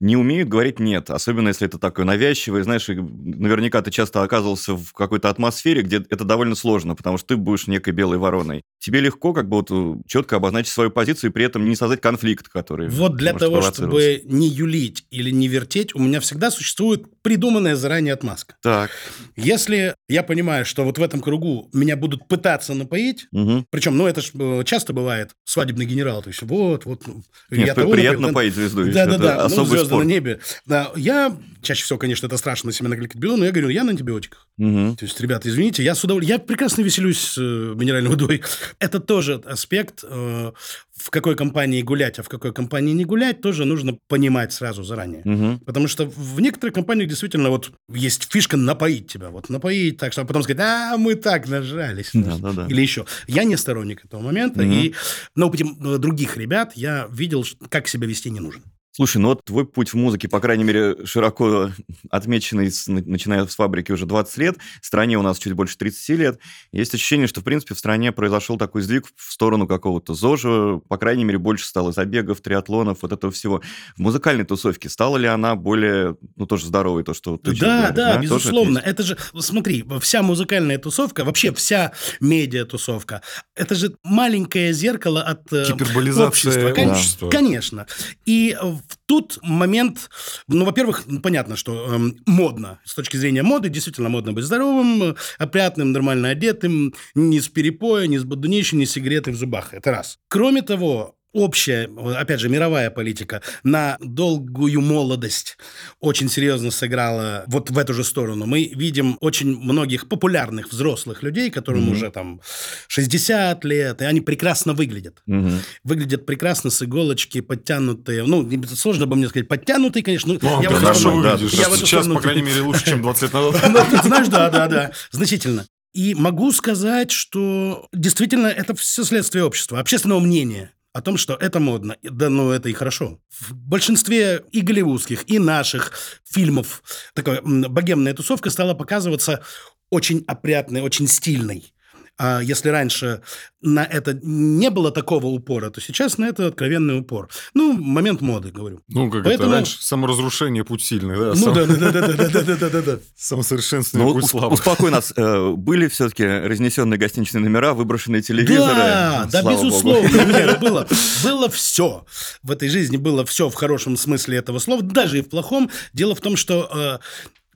[0.00, 2.62] не умеют говорить «нет», особенно если это такое навязчивое.
[2.62, 7.36] Знаешь, наверняка ты часто оказывался в какой-то атмосфере, где это довольно сложно, потому что ты
[7.36, 8.62] будешь некой белой вороной.
[8.78, 12.48] Тебе легко как бы вот четко обозначить свою позицию и при этом не создать конфликт,
[12.48, 17.74] который Вот для того, чтобы не юлить или не вертеть, у меня всегда существует придуманная
[17.74, 18.56] заранее отмазка.
[18.62, 18.90] Так.
[19.34, 23.66] Если я понимаю, что вот в этом кругу меня будут пытаться напоить, Мгм.
[23.70, 27.06] причем, ну, это ж э, часто бывает свадебный генерал, то есть вот, вот.
[27.06, 28.82] ну, Нет, я того приятно напоил, поить звезду.
[28.82, 29.36] видишь, Да, да, это да.
[29.36, 30.04] Ну, особый звезды спорт.
[30.04, 30.40] на небе.
[30.66, 33.84] Да, я чаще всего, конечно, это страшно на себя накликать беду, но я говорю, я
[33.84, 34.46] на антибиотиках.
[34.56, 34.96] Мгм.
[34.96, 36.38] То есть, ребята, извините, я с удовольствием...
[36.38, 38.42] Я прекрасно веселюсь с э, минеральной водой.
[38.78, 40.52] Это тоже аспект, э,
[40.94, 45.22] в какой компании гулять, а в какой компании не гулять, тоже нужно понимать сразу заранее.
[45.24, 45.60] Мгм.
[45.60, 49.30] Потому что в некоторых компаниях действительно вот есть фишка напоить тебя.
[49.30, 52.10] Вот напоить так, чтобы потом сказать, а, мы так нажрались.
[52.14, 52.66] Да-да-да.
[52.68, 53.06] Или еще.
[53.26, 54.62] Я не сторонник этого момента.
[54.62, 54.72] Мгм.
[54.72, 54.94] И
[55.34, 58.62] на опыте э, других ребят я видел, как себя вести не нужно.
[58.96, 61.70] Слушай, ну вот твой путь в музыке, по крайней мере, широко
[62.10, 65.76] отмеченный, с- на- начиная с фабрики уже 20 лет, в стране у нас чуть больше
[65.76, 66.38] 30 лет.
[66.72, 70.96] Есть ощущение, что, в принципе, в стране произошел такой сдвиг в сторону какого-то ЗОЖа, по
[70.96, 73.60] крайней мере, больше стало забегов, триатлонов, вот этого всего.
[73.96, 77.94] В музыкальной тусовке стала ли она более, ну, тоже здоровой, то, что ты Да, говоришь,
[77.96, 78.78] да, Тоже безусловно.
[78.78, 83.20] это Это же, смотри, вся музыкальная тусовка, вообще вся медиа-тусовка,
[83.54, 86.70] это же маленькое зеркало от э, Гиперболизация общества.
[86.72, 87.28] Кон- общества.
[87.28, 87.86] Конечно.
[88.24, 88.72] И э,
[89.06, 90.10] тут момент,
[90.48, 92.80] ну, во-первых, понятно, что эм, модно.
[92.84, 98.06] С точки зрения моды, действительно модно быть здоровым, э, опрятным, нормально одетым, не с перепоя,
[98.06, 99.74] не с бодунищей, не с сигаретой в зубах.
[99.74, 100.18] Это раз.
[100.28, 105.58] Кроме того, общая, опять же, мировая политика на долгую молодость
[106.00, 108.46] очень серьезно сыграла вот в эту же сторону.
[108.46, 111.92] Мы видим очень многих популярных взрослых людей, которым Мгм.
[111.92, 112.40] уже там
[112.88, 115.60] 60 лет, и они прекрасно выглядят Мгм.
[115.84, 118.22] выглядят прекрасно с иголочки, подтянутые.
[118.24, 120.32] Ну, сложно бы мне сказать, подтянутые, конечно.
[120.34, 121.58] ну, Ну, я эту хорошо сторону- да, выглядишь.
[121.58, 123.62] я Сейчас, сторону- по крайней мере, лучше, чем 20 лет назад.
[123.70, 125.66] Ну, знаешь, да, да, да, значительно.
[125.92, 131.60] И могу сказать, что действительно это все следствие общества, общественного мнения о том, что это
[131.60, 131.96] модно.
[132.02, 133.20] Да, ну это и хорошо.
[133.28, 135.92] В большинстве и голливудских, и наших
[136.24, 136.82] фильмов
[137.12, 139.42] такая богемная тусовка стала показываться
[139.90, 141.74] очень опрятной, очень стильной.
[142.18, 143.20] А если раньше
[143.60, 147.28] на это не было такого упора, то сейчас на это откровенный упор.
[147.52, 148.80] Ну, момент моды, говорю.
[148.88, 151.26] Ну, как Поэтому- это раньше, саморазрушение путь сильных, да?
[151.34, 152.98] Ну Сам- да, да, да, да, да, да, да, да, да.
[153.16, 154.58] Самосовершенствование Ну, путь слабых.
[154.58, 155.12] успокой нас.
[155.16, 158.74] Э, Были все-таки разнесенные гостиничные номера, выброшенные телевизоры?
[158.74, 160.08] Да, да, безусловно.
[160.08, 160.86] Нет, было,
[161.22, 162.06] было все.
[162.42, 165.70] В этой жизни было все в хорошем смысле этого слова, даже и в плохом.
[165.92, 166.98] Дело в том, что э,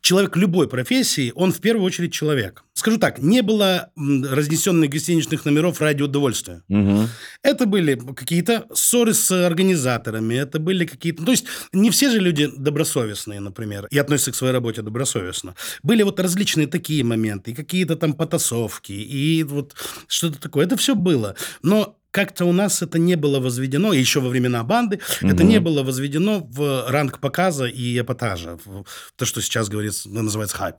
[0.01, 2.65] человек любой профессии, он в первую очередь человек.
[2.73, 6.63] Скажу так, не было разнесенных гостиничных номеров ради удовольствия.
[6.69, 7.09] Мгм.
[7.43, 11.25] Это были какие-то ссоры с организаторами, это были какие-то...
[11.25, 15.55] То есть не все же люди добросовестные, например, и относятся к своей работе добросовестно.
[15.83, 19.75] Были вот различные такие моменты, и какие-то там потасовки, и вот
[20.07, 20.65] что-то такое.
[20.65, 21.37] Это все было.
[21.63, 25.49] Но как-то у нас это не было возведено, еще во времена банды, это Мгм.
[25.49, 28.85] не было возведено в ранг показа и эпатажа, в
[29.17, 30.77] то, что сейчас говорится, называется хайп.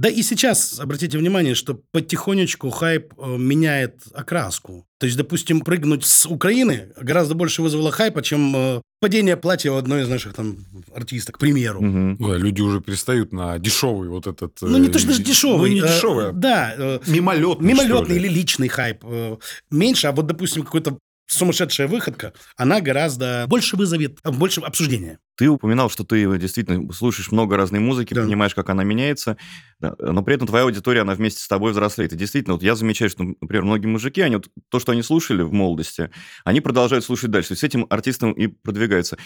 [0.00, 4.86] Да и сейчас, обратите внимание, что потихонечку хайп э, меняет окраску.
[4.98, 9.74] То есть, допустим, прыгнуть с Украины гораздо больше вызвало хайпа, чем э, падение платья у
[9.76, 10.64] одной из наших там
[10.96, 11.82] артисток, к примеру.
[11.82, 12.16] Мгм.
[12.16, 14.56] Да, люди уже перестают на дешевый вот этот...
[14.62, 15.68] Ну, не э, то, что даже дешевый.
[15.68, 16.74] Ну, не э, дешевый, а Да.
[16.78, 18.16] э, мимолетный, Мимолетный что ли.
[18.20, 19.36] или личный хайп э,
[19.70, 25.18] меньше, а вот, допустим, какой-то сумасшедшая выходка, она гораздо больше вызовет, больше обсуждения.
[25.40, 28.24] Ты упоминал, что ты действительно слушаешь много разной музыки, Да.
[28.24, 29.38] понимаешь, как она меняется,
[29.80, 32.12] да, но при этом твоя аудитория, она вместе с тобой взрослеет.
[32.12, 35.40] И действительно, вот я замечаю, что, например, многие мужики, они вот то, что они слушали
[35.40, 36.10] в молодости,
[36.44, 37.48] они продолжают слушать дальше.
[37.48, 39.16] То есть с этим артистом и продвигаются.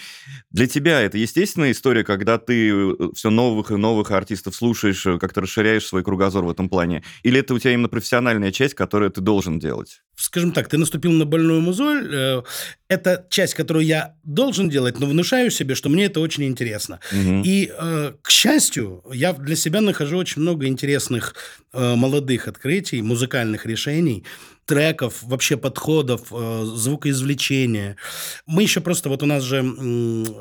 [0.51, 2.71] Для тебя это естественная история, когда ты
[3.13, 7.03] все новых и новых артистов слушаешь, э, как-то расширяешь свой кругозор в этом плане?
[7.23, 10.01] Или это у тебя именно профессиональная часть, которую ты должен делать?
[10.15, 12.09] Скажем так, ты наступил на больную мозоль.
[12.09, 12.41] э,
[12.87, 16.99] Это часть, которую я должен делать, но внушаю себе, что мне это очень интересно.
[17.11, 17.41] Мгм.
[17.43, 21.35] И, э, к счастью, я для себя нахожу очень много интересных
[21.73, 24.23] э, молодых открытий, музыкальных решений,
[24.65, 27.97] треков, вообще подходов, э, звукоизвлечения.
[28.45, 29.63] Мы еще просто, вот у нас же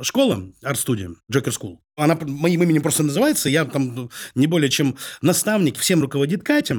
[0.03, 1.79] школа, арт-студия, Джокер School.
[1.97, 6.79] Она моим именем просто называется, я там ну, не более чем наставник, всем руководит Катя.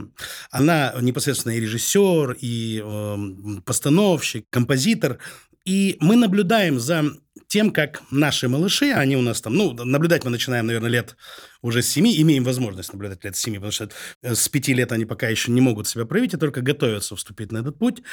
[0.51, 3.17] Она непосредственно и режиссер, и э,
[3.65, 5.19] постановщик, композитор.
[5.65, 7.05] И мы наблюдаем за
[7.47, 11.15] тем, как наши малыши, они у нас там, ну, наблюдать мы начинаем, наверное, лет
[11.61, 13.89] уже с семи, имеем возможность наблюдать лет с семи, потому что
[14.21, 17.51] э, с пяти лет они пока еще не могут себя проявить, и только готовятся вступить
[17.51, 18.03] на этот путь.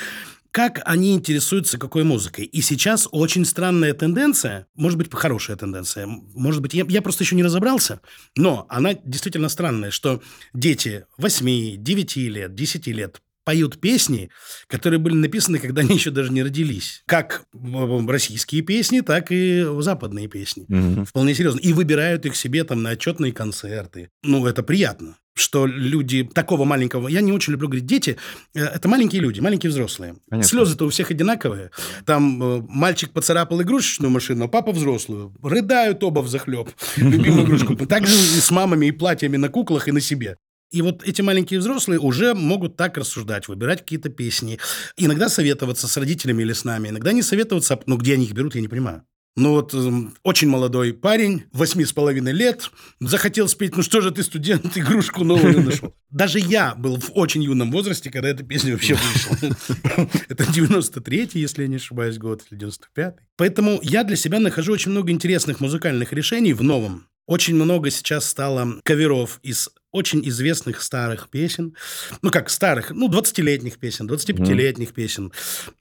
[0.51, 2.45] Как они интересуются какой музыкой.
[2.45, 7.37] И сейчас очень странная тенденция, может быть, хорошая тенденция, может быть, я, я просто еще
[7.37, 8.01] не разобрался,
[8.37, 10.23] но она действительно странная, что
[10.55, 14.31] дети 8, 9 лет, 10 лет поют песни,
[14.67, 17.03] которые были написаны, когда они еще даже не родились.
[17.07, 20.65] Как э, российские песни, так и западные песни.
[20.69, 21.05] Мгм.
[21.05, 21.59] Вполне серьезно.
[21.61, 24.11] И выбирают их себе там на отчетные концерты.
[24.23, 27.09] Ну, это приятно что люди такого маленького...
[27.09, 28.17] Я не очень люблю говорить дети.
[28.55, 30.17] э, Это маленькие люди, маленькие взрослые.
[30.43, 31.71] Слезы-то у всех одинаковые.
[32.05, 35.35] Там э, мальчик поцарапал игрушечную машину, а папа взрослую.
[35.43, 36.69] Рыдают оба в захлеб.
[36.97, 37.77] Любимую игрушку.
[37.87, 40.37] Так же и с мамами, и платьями на куклах, и на себе.
[40.73, 44.59] И вот эти маленькие взрослые уже могут так рассуждать, выбирать какие-то песни.
[44.97, 47.79] Иногда советоваться с родителями или с нами, иногда не советоваться.
[47.87, 49.05] Ну, где они их берут, я не понимаю.
[49.35, 54.11] Ну вот эм, очень молодой парень, восьми с половиной лет, захотел спеть, ну что же
[54.11, 55.95] ты, студент, игрушку новую нашел.
[56.11, 59.57] Даже я был в очень юном возрасте, когда эта песня вообще вышла.
[60.29, 63.23] Это 93-й, если я не ошибаюсь, год, или 95-й.
[63.37, 67.07] Поэтому я для себя нахожу очень много интересных музыкальных решений в новом.
[67.27, 71.77] Очень много сейчас стало каверов из очень известных старых песен.
[72.23, 75.33] Ну, как старых, ну, 20-летних песен, 25-летних песен.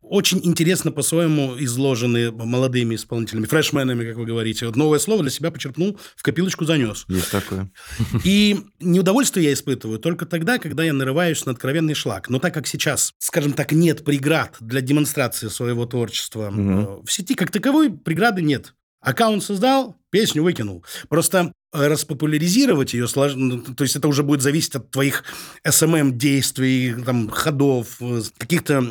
[0.01, 4.65] Очень интересно по-своему изложены молодыми исполнителями, фрешменами, как вы говорите.
[4.65, 7.05] Вот новое слово для себя почерпнул, в копилочку занес.
[7.07, 7.71] Есть такое.
[8.25, 12.29] И неудовольствие я испытываю только тогда, когда я нарываюсь на откровенный шлак.
[12.29, 17.33] Но так как сейчас, скажем так, нет преград для демонстрации своего творчества э, в сети,
[17.33, 18.73] как таковой преграды нет.
[19.01, 20.85] Аккаунт создал, песню выкинул.
[21.09, 23.55] Просто э, распопуляризировать ее сложно.
[23.57, 25.23] ну, То есть это уже будет зависеть от твоих
[25.67, 28.83] SMM-действий, там, ходов, э, каких-то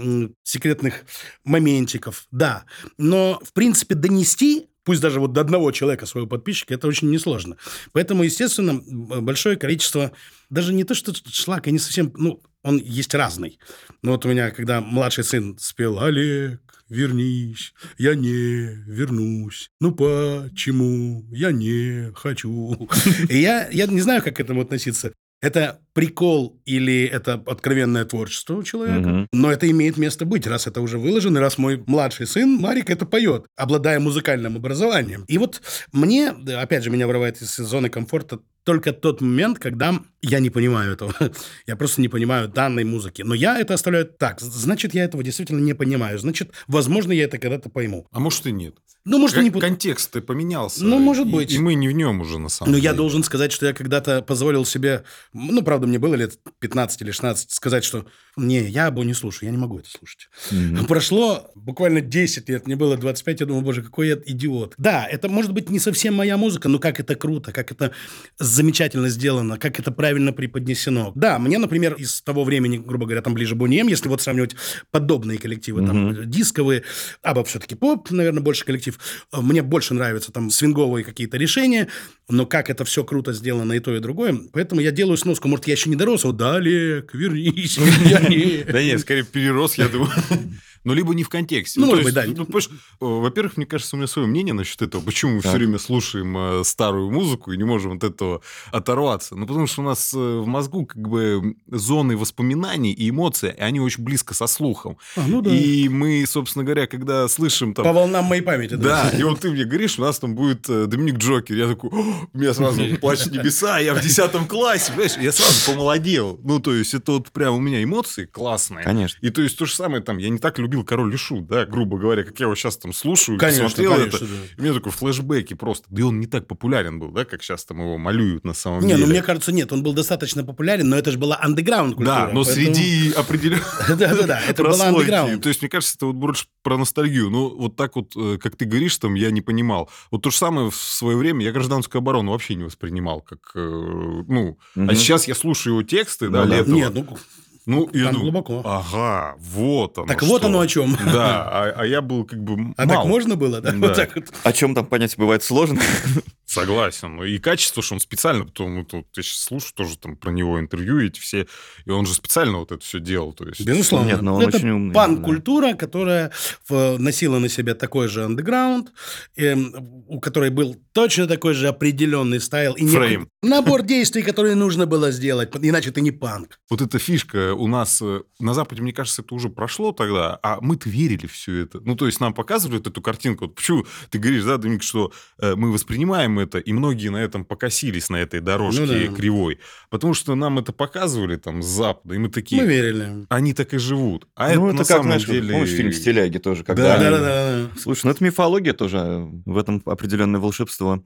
[0.42, 1.04] секретных
[1.44, 2.26] моментиков.
[2.32, 2.64] Да.
[2.98, 7.56] Но, в принципе, донести пусть даже вот до одного человека своего подписчика, это очень несложно.
[7.92, 8.80] Поэтому, естественно,
[9.20, 10.10] большое количество,
[10.48, 13.58] даже не то, что шлака, не совсем, ну, он есть разный.
[14.02, 21.24] Но вот у меня, когда младший сын спел «Олег, вернись, я не вернусь, ну почему
[21.30, 22.88] я не хочу?»
[23.28, 25.12] И я, я не знаю, как к этому относиться.
[25.40, 29.08] Это прикол или это откровенное творчество у человека?
[29.08, 29.26] Мгм.
[29.32, 32.90] Но это имеет место быть, раз это уже выложено, и раз мой младший сын Марик
[32.90, 35.24] это поет, обладая музыкальным образованием.
[35.28, 40.38] И вот мне, опять же, меня вырывает из зоны комфорта только тот момент, когда я
[40.38, 41.14] не понимаю этого.
[41.66, 43.22] я просто не понимаю данной музыки.
[43.22, 44.40] Но я это оставляю так.
[44.40, 46.18] Значит, я этого действительно не понимаю.
[46.18, 48.06] Значит, возможно, я это когда-то пойму.
[48.12, 48.76] А может и нет.
[49.06, 49.50] Ну, может, и не...
[49.50, 50.84] Кон- Контекст ты поменялся.
[50.84, 51.52] Ну, может и- быть.
[51.52, 52.90] И, мы не в нем уже, на самом Но деле.
[52.90, 57.10] я должен сказать, что я когда-то позволил себе, ну, правда, мне было лет 15 или
[57.10, 60.28] 16, сказать, что не, я Абу не слушаю, я не могу это слушать.
[60.50, 60.86] Мгм.
[60.86, 64.74] Прошло буквально 10 лет, мне было 25, я думаю, боже, какой я идиот.
[64.78, 67.92] Да, это может быть не совсем моя музыка, но как это круто, как это
[68.38, 71.12] замечательно сделано, как это правильно преподнесено.
[71.14, 74.56] Да, мне, например, из того времени, грубо говоря, там ближе Бонем, если вот сравнивать
[74.90, 76.84] подобные коллективы, там, дисковые,
[77.22, 78.98] Аба все-таки поп, наверное, больше коллектив.
[79.32, 81.88] Мне больше нравятся там свинговые какие-то решения,
[82.28, 84.38] но как это все круто сделано и то, и другое.
[84.52, 85.48] Поэтому я делаю сноску.
[85.48, 87.78] Может, я еще не дорос, вот, да, Олег, вернись.
[88.72, 90.10] Да нет, скорее перерос, я думаю.
[90.84, 91.78] Ну, либо не в контексте.
[91.78, 92.24] Ну, то может быть, да.
[92.26, 95.02] ну, э, во-первых, мне кажется, у меня свое мнение насчет этого.
[95.02, 95.58] Почему мы все Так.
[95.58, 98.40] время слушаем э, старую музыку и не можем от этого
[98.72, 99.36] оторваться?
[99.36, 103.60] Ну, потому что у нас э, в мозгу как бы зоны воспоминаний и эмоций, и
[103.60, 104.96] они очень близко со слухом.
[105.16, 105.50] А, ну да.
[105.54, 107.84] И мы, собственно говоря, когда слышим там...
[107.84, 108.74] По волнам моей памяти.
[108.74, 111.56] Да, и вот ты мне говоришь, у нас там будет Доминик Джокер.
[111.56, 115.16] Я такой, «О, у меня сразу плачут небеса, я в 10 классе, понимаешь?
[115.20, 116.40] Я сразу помолодел.
[116.42, 118.82] Ну, то есть, это вот прям у меня эмоции классные.
[118.84, 119.18] Конечно.
[119.20, 121.66] И то есть, то же самое там, я не так любил Король и Шут, да,
[121.66, 124.24] грубо говоря, как я его сейчас там слушаю, Конечно, смотрел конечно, это.
[124.26, 124.32] да.
[124.56, 125.86] И у меня такой флешбеки просто.
[125.90, 128.82] Да и он не так популярен был, да, как сейчас там его малюют на самом
[128.82, 129.00] Не, деле.
[129.06, 132.14] ну мне кажется, нет, он был достаточно популярен, но это же была андеграунд культура.
[132.14, 135.42] Да, но поэтому- среди определенных Да-да-да, это была андеграунд.
[135.42, 137.30] То есть, мне кажется, это вот больше про ностальгию.
[137.30, 139.90] Ну, вот так вот, э, как ты говоришь, там, я не понимал.
[140.12, 143.58] Вот то же самое в свое время я гражданскую оборону вообще не воспринимал, как, э,
[143.58, 144.56] ну...
[144.76, 146.56] А сейчас я слушаю его тексты, да, Ну да.
[146.58, 146.74] Летова.
[146.74, 147.18] Нет, ну,
[147.66, 148.62] Ну, и я Там думаю, глубоко.
[148.64, 150.46] ага, вот оно так вот что.
[150.48, 150.96] оно о чем.
[151.04, 152.96] Да, а, а я был как бы А мал.
[153.02, 153.72] так можно было, да?
[153.72, 153.78] Да.
[153.88, 154.24] Вот так вот.
[154.42, 155.80] О чем там понять бывает сложно.
[156.46, 157.16] Согласен.
[157.16, 160.30] Ну, И качество, что он специально, потом вот, вот я сейчас слушаю тоже там про
[160.32, 161.46] него интервью эти все,
[161.84, 163.32] и он же специально вот это все делал.
[163.32, 164.08] То есть, Безусловно.
[164.08, 166.32] Нет, но он это очень умный, панк-культура, которая
[166.68, 168.90] в- носила на себе такой же андеграунд,
[169.36, 172.74] эм, у которой был точно такой же определенный стайл.
[172.74, 173.28] И Фрейм.
[173.44, 176.58] набор действий, которые нужно было сделать, иначе ты не панк.
[176.68, 180.58] Вот эта фишка у нас э, на Западе, мне кажется, это уже прошло тогда, а
[180.60, 181.80] мы-то верили все это.
[181.84, 183.46] Ну, то есть нам показывают эту картинку.
[183.46, 187.44] Вот почему ты говоришь, да, Доминик, что э, мы воспринимаем это, и многие на этом
[187.44, 189.16] покосились, на этой дорожке Ну да.
[189.16, 189.58] кривой.
[189.90, 193.26] Потому что нам это показывали там с Запада, и мы такие, Мы верили.
[193.28, 194.26] они так и живут.
[194.34, 195.52] А ну, это, это на как, самом знаешь, деле...
[195.52, 196.94] помнишь фильм «Стиляги» тоже, Да, когда...
[196.94, 197.70] они- Да-да-да.
[197.80, 201.02] Слушай, ну это мифология тоже, э, в этом определенное волшебство.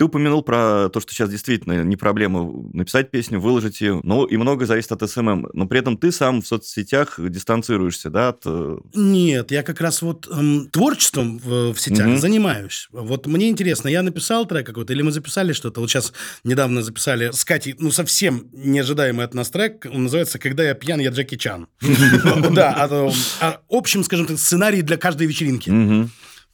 [0.00, 4.38] Ты упомянул про то, что сейчас действительно не проблема написать песню, выложить ее, но и
[4.38, 5.48] много зависит от SMM.
[5.52, 8.40] Но при этом ты сам в соцсетях дистанцируешься, да, от...
[8.46, 12.16] э, Нет, я как раз вот эм, творчеством в, в сетях Мгм.
[12.16, 12.88] занимаюсь.
[12.92, 15.82] Вот мне интересно, я написал трек какой-то, или мы записали что-то.
[15.82, 19.86] Вот сейчас недавно записали с Катей, ну, совсем неожидаемый от нас трек.
[19.92, 21.66] Он называется «Когда я пьян, я Джеки Чан».
[22.52, 23.10] Да, а
[23.42, 25.68] а общем, скажем так, сценарий для каждой вечеринки.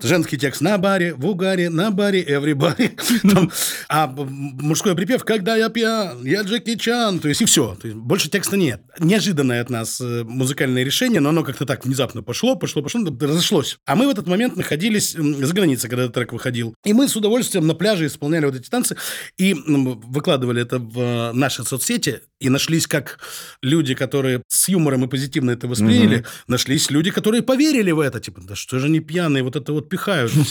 [0.03, 2.91] Женский текст на баре, в угаре, на баре, everybody.
[3.35, 3.51] Там,
[3.89, 7.19] а мужской припев «Когда я пьян, я Джеки Чан».
[7.19, 7.75] То есть и все.
[7.81, 8.83] То есть больше текста нет.
[8.99, 13.79] Неожиданное от нас э, музыкальное решение, но оно как-то так внезапно пошло, пошло, пошло, разошлось.
[13.87, 16.75] А мы в этот момент находились за границей, когда этот трек выходил.
[16.85, 18.99] И мы с удовольствием на пляже исполняли вот эти танцы
[19.39, 22.21] и выкладывали это в э, наши соцсети.
[22.39, 23.19] И нашлись как
[23.63, 28.21] люди, которые с юмором и позитивно это восприняли, нашлись люди, которые поверили в это.
[28.21, 30.47] Типа, да что же они пьяные, вот это вот пихают вот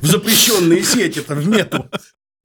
[0.00, 1.90] в запрещенные сети, там, в мету.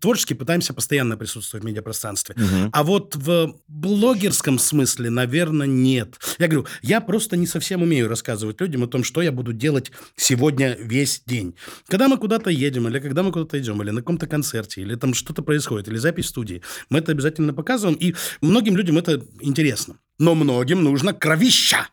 [0.02, 2.36] Творчески пытаемся постоянно присутствовать в медиапространстве.
[2.38, 2.70] Мгм.
[2.74, 6.20] А вот в блогерском смысле, наверное, нет.
[6.38, 9.92] Я говорю, я просто не совсем умею рассказывать людям о том, что я буду делать
[10.16, 11.56] сегодня весь день.
[11.88, 15.14] Когда мы куда-то едем, или когда мы куда-то идем, или на каком-то концерте, или там
[15.14, 19.98] что-то происходит, или запись студии, мы это обязательно показываем, и многим людям это интересно.
[20.20, 21.88] Но многим нужно кровища.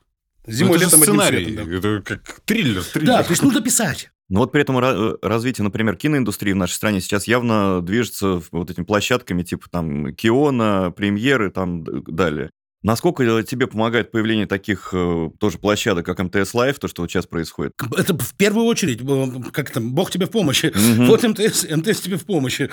[0.46, 1.76] Зимой, Ну, это же летом одним сценарий, цветом, да.
[1.78, 3.06] это как триллер, триллер.
[3.06, 4.10] Да, то есть нужно писать.
[4.32, 8.70] Но вот при этом ра- развитие, например, киноиндустрии в нашей стране сейчас явно движется вот
[8.70, 12.50] этими площадками типа там Киона, Премьеры, там далее.
[12.82, 17.26] Насколько тебе помогает появление таких э, тоже площадок, как МТС Лайв, то, что вот сейчас
[17.26, 17.72] происходит?
[17.96, 20.72] Это в первую очередь, э, как там, Бог тебе в помощи.
[20.74, 21.06] Мгм.
[21.06, 22.70] Вот МТС, МТС тебе в помощи.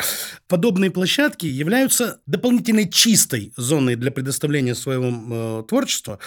[0.48, 6.18] Подобные площадки являются дополнительной чистой зоной для предоставления своего э, творчества,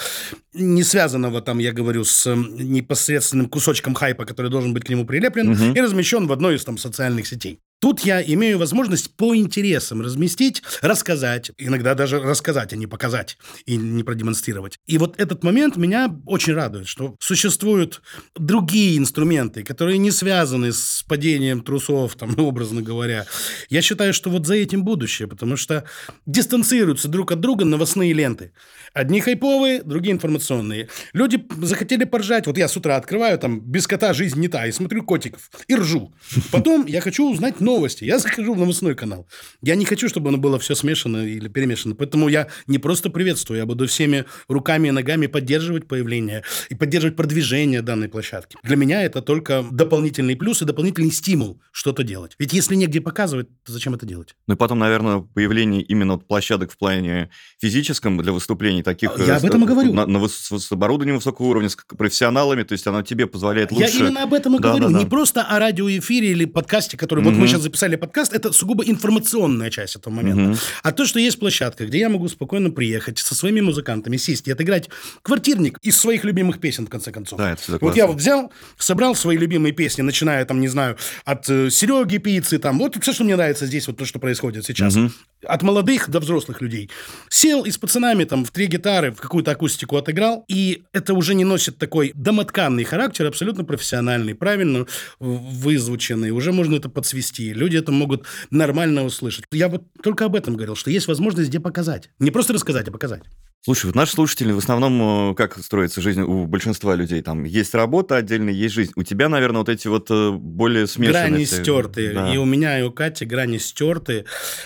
[0.55, 5.05] не связанного, там, я говорю, с э, непосредственным кусочком хайпа, который должен быть к нему
[5.05, 5.73] прилеплен Мгм.
[5.75, 7.59] и размещен в одной из там социальных сетей.
[7.83, 13.77] Тут я имею возможность по интересам разместить, рассказать, иногда даже рассказать, а не показать и
[13.77, 14.79] не продемонстрировать.
[14.87, 18.01] И вот этот момент меня очень радует, что существуют
[18.37, 23.27] другие инструменты, которые не связаны с падением трусов, там, образно говоря.
[23.69, 25.85] Я считаю, что вот за этим будущее, потому что
[26.25, 28.53] дистанцируются друг от друга новостные ленты.
[28.95, 30.89] Одни хайповые, другие информационные.
[31.15, 32.47] Люди захотели поржать.
[32.47, 35.75] Вот я с утра открываю, там, без кота жизнь не та, и смотрю котиков, и
[35.75, 36.15] ржу.
[36.53, 37.72] Потом я хочу узнать новости.
[38.05, 39.27] Я захожу в новостной канал.
[39.63, 41.95] Я не хочу, чтобы оно было все смешано или перемешано.
[41.95, 47.17] Поэтому я не просто приветствую, я буду всеми руками и ногами поддерживать появление и поддерживать
[47.17, 48.57] продвижение данной площадки.
[48.63, 52.35] Для меня это только дополнительный плюс и дополнительный стимул что-то делать.
[52.39, 54.35] Ведь если негде показывать, то зачем это делать?
[54.47, 59.13] Ну и потом, наверное, появление именно площадок в плане физическом для выступлений таких...
[59.19, 59.93] Я э, об этом и говорю.
[59.93, 63.99] На, на с оборудованием высокого уровня, с профессионалами, то есть оно тебе позволяет лучше...
[63.99, 64.87] Я именно об этом и Да, говорю.
[64.87, 64.99] да, да.
[64.99, 67.25] Не просто о радиоэфире или подкасте, который...
[67.25, 70.43] Вот мы сейчас записали подкаст, это сугубо информационная часть этого момента.
[70.43, 70.59] Мгм.
[70.83, 74.53] А то, что есть площадка, где я могу спокойно приехать со своими музыкантами, сесть и
[74.53, 74.91] отыграть
[75.23, 77.39] квартирник из своих любимых песен, в конце концов.
[77.39, 81.49] Да, это Вот я вот взял, собрал свои любимые песни, начиная, там, не знаю, от
[81.49, 84.95] э, Сереги Пиццы, там, вот все, что мне нравится здесь, вот то, что происходит сейчас.
[84.95, 85.13] Мгм.
[85.45, 86.91] От молодых до взрослых людей.
[87.29, 91.35] Сел и с пацанами там в три гитары, в какую-то акустику отыграл, и это уже
[91.35, 94.87] не носит такой домотканный характер, абсолютно профессиональный, правильно
[95.19, 99.45] вызвученный, уже можно это подсвести, люди это могут нормально услышать.
[99.53, 102.11] Я вот только об этом говорил, что есть возможность где показать.
[102.19, 103.23] Не просто рассказать, а показать.
[103.65, 107.23] Слушай, вот наши слушатели в основном, э, как строится жизнь у большинства людей?
[107.23, 108.91] Там есть работа отдельно, есть жизнь.
[108.97, 111.29] У тебя, наверное, вот эти вот э, более смешанные...
[111.29, 112.13] Грани все- стертые.
[112.13, 112.35] Да.
[112.35, 114.25] И у меня, и у Кати грани стертые.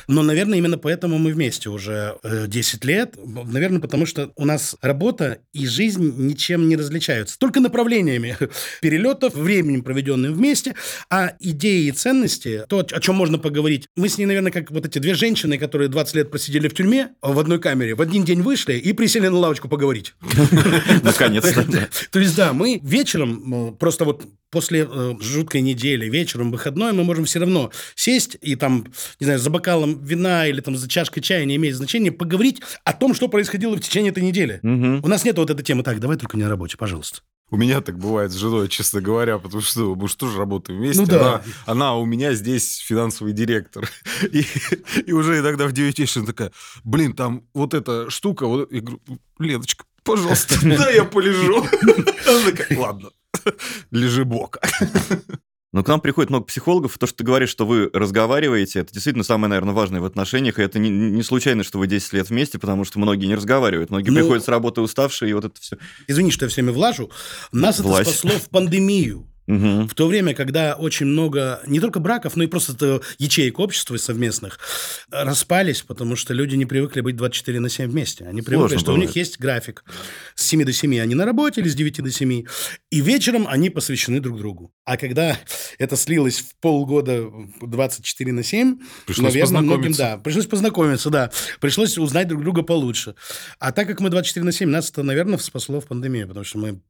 [0.09, 3.17] Но, наверное, именно поэтому мы вместе уже э, 10 лет.
[3.23, 7.39] Наверное, потому что у нас работа и жизнь ничем не различаются.
[7.39, 8.39] Только направлениями
[8.81, 10.75] перелетов, временем, проведенным вместе.
[11.11, 13.89] А идеи и ценности, то, о чем можно поговорить.
[13.95, 17.11] Мы с ней, наверное, как вот эти две женщины, которые 20 лет просидели в тюрьме
[17.21, 20.15] в одной камере, в один день вышли и присели на лавочку поговорить.
[21.03, 21.65] Наконец-то.
[22.13, 27.03] То есть, да, мы вечером, э, просто вот после э, жуткой недели, вечером, выходной, мы
[27.03, 28.87] можем все равно сесть и там,
[29.19, 32.93] не знаю, за бокалом вина или там за чашкой чая, не имеет значения, поговорить о
[32.93, 34.61] том, что происходило в течение этой недели.
[34.63, 37.23] У нас нет вот этой темы, так, давай только не о работе, пожалуйста.
[37.49, 41.03] У меня так бывает с женой, честно говоря, потому что мы же тоже работаем вместе.
[41.03, 41.35] Ну да.
[41.35, 43.89] Она, она у меня здесь финансовый директор.
[44.33, 44.45] И,
[45.07, 48.81] и уже иногда в 9 вечера она такая, блин, там вот эта штука, вот, я
[48.81, 49.01] говорю,
[49.39, 51.59] Леночка, пожалуйста, да я полежу.
[52.27, 53.11] Она такая, ладно,
[53.91, 54.61] лежи бока.
[55.77, 58.95] Но к нам приходит много психологов, и то, что ты говоришь, что вы разговариваете, это
[58.95, 62.31] действительно самое, наверное, важное в отношениях, и это не, не случайно, что вы 10 лет
[62.31, 65.61] вместе, потому что многие не разговаривают, многие Ну- приходят с работы уставшие, и вот это
[65.61, 65.77] все.
[66.07, 67.11] Извини, что я всеми влажу.
[67.53, 68.09] Нас Влазь.
[68.09, 69.27] это спасло в пандемию.
[69.47, 69.89] Мгм.
[69.89, 73.97] В то время, когда очень много не только браков, но и просто это ячеек общества
[73.97, 74.59] совместных
[75.11, 78.25] распались, потому что люди не привыкли быть 24 на 7 вместе.
[78.25, 79.09] Они привыкли, Сложно что у бывает.
[79.11, 79.85] них есть график.
[80.35, 82.45] С 7 до 7 они на работе или с 9 до 7.
[82.91, 84.73] И вечером они посвящены друг другу.
[84.85, 85.39] А когда
[85.79, 87.27] это слилось в полгода
[87.61, 91.31] 24 на 7, Пришлось наверное, многим, да, пришлось познакомиться, да.
[91.61, 93.15] Пришлось узнать друг друга получше.
[93.59, 96.59] А так как мы 24 на 7, нас это, наверное, спасло в пандемию, потому что
[96.59, 96.81] мы,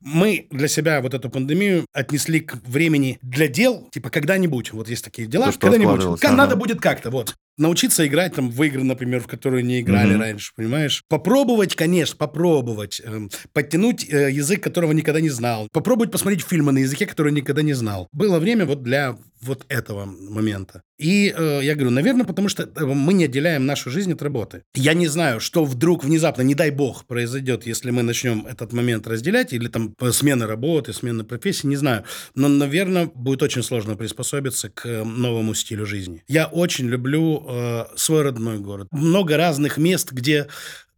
[0.00, 5.04] мы для себя вот эту пандемию отнесли к времени для дел, типа когда-нибудь, вот есть
[5.04, 6.32] такие дела, когда-нибудь, ага.
[6.32, 7.34] надо будет как-то, вот.
[7.58, 10.20] Научиться играть там в игры, например, в которые не играли Мгм.
[10.20, 11.02] раньше, понимаешь?
[11.08, 13.00] Попробовать, конечно, попробовать.
[13.04, 15.68] эм, подтянуть э, язык, которого никогда не знал.
[15.72, 18.08] Попробовать посмотреть фильмы на языке, который никогда не знал.
[18.12, 20.82] Было время вот для вот этого момента.
[20.98, 24.62] И э, я говорю, наверное, потому что э, мы не отделяем нашу жизнь от работы.
[24.74, 29.06] Я не знаю, что вдруг внезапно, не дай бог, произойдет, если мы начнем этот момент
[29.06, 32.04] разделять, или там по- смена работы, смена профессии, не знаю.
[32.34, 36.22] Но, наверное, будет очень сложно приспособиться к э, новому стилю жизни.
[36.28, 38.88] Я очень люблю э, свой родной город.
[38.90, 40.48] Много разных мест, где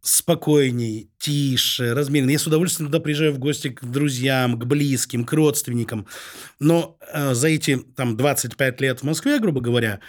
[0.01, 2.29] спокойней, тише, размеренно.
[2.29, 6.07] Я с удовольствием туда приезжаю в гости к друзьям, к близким, к родственникам.
[6.59, 9.99] Но э, за эти там 25 лет в Москве, грубо говоря,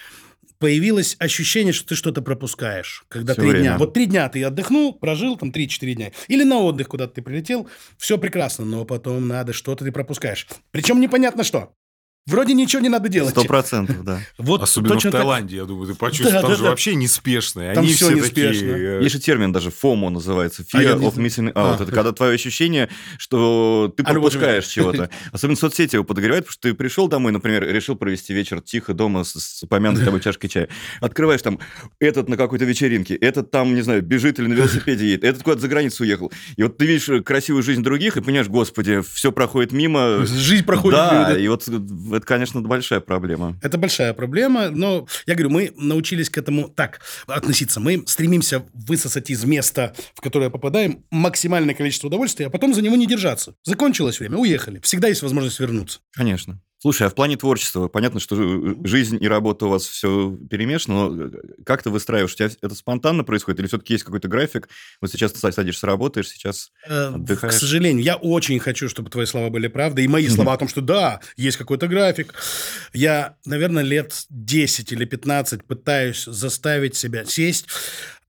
[0.59, 3.05] появилось ощущение, что ты что-то пропускаешь.
[3.09, 3.65] Когда Всё три время.
[3.65, 3.79] дня.
[3.79, 6.13] Вот три дня ты отдохнул, прожил там 3-4 дня.
[6.29, 7.69] Или на отдых куда-то ты прилетел.
[7.99, 10.47] Все прекрасно, но потом надо что-то ты пропускаешь.
[10.71, 11.73] Причем непонятно что.
[12.31, 13.31] Вроде ничего не надо делать.
[13.33, 14.21] Сто процентов, да.
[14.39, 15.21] Вот Особенно в точно так.
[15.21, 16.71] Таиланде, я думаю, ты почувствуешь, Да, там да, же да.
[16.71, 17.75] вообще неспешные.
[17.75, 18.53] Там Они всё все неспешно.
[18.69, 18.99] такие...
[18.99, 20.65] э, Есть же термин даже FOMO называется.
[20.73, 21.29] А Fear не of знаю.
[21.29, 21.77] missing out.
[21.79, 21.83] А.
[21.83, 25.11] Это когда твое ощущение, что ты А пропускаешь чего-то.
[25.33, 29.25] Особенно соцсети его подогревают, потому что ты пришел домой, например, решил провести вечер тихо дома
[29.25, 30.69] с, с упомянутой тобой чашкой чая.
[31.01, 31.59] Открываешь там,
[31.99, 35.63] этот на какой-то вечеринке, этот там, не знаю, бежит или на велосипеде едет, этот куда-то
[35.63, 36.33] за границу уехал.
[36.57, 40.25] И вот ты видишь красивую жизнь других и понимаешь, господи, все проходит мимо.
[40.27, 40.99] Жизнь проходит.
[40.99, 41.39] Да, мимо.
[41.41, 41.69] и вот
[42.21, 43.59] это, конечно, большая проблема.
[43.63, 47.81] Это большая проблема, но я говорю, мы научились к этому так относиться.
[47.81, 52.97] Мы стремимся высосать из места, в которое попадаем, максимальное количество удовольствия, а потом за него
[52.97, 53.55] не держаться.
[53.65, 54.81] Закончилось время, уехали.
[54.81, 56.01] Всегда есть возможность вернуться.
[56.13, 56.61] Конечно.
[56.83, 61.11] Слушай, а в плане творчества, понятно, что э, жизнь и работа у вас все перемешано,
[61.11, 61.31] но э,
[61.67, 62.33] как ты выстраиваешь?
[62.33, 64.71] У тебя это спонтанно происходит или все-таки есть какой-то график?
[65.03, 67.55] Вот сейчас ты садишься, работаешь, сейчас Э, К отдыхаешь?
[67.55, 70.81] сожалению, я очень хочу, чтобы твои слова были правдой, и мои слова о том, что
[70.81, 72.35] да, есть какой-то график.
[72.95, 77.67] Я, наверное, лет 10 или 15 пытаюсь заставить себя сесть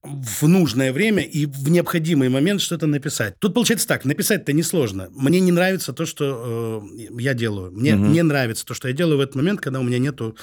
[0.03, 3.35] в нужное время и в необходимый момент что-то написать.
[3.39, 5.09] Тут получается так, написать-то несложно.
[5.11, 7.71] Мне не нравится то, что э, я делаю.
[7.71, 8.11] Мне Мгм.
[8.11, 10.35] не нравится то, что я делаю в этот момент, когда у меня нету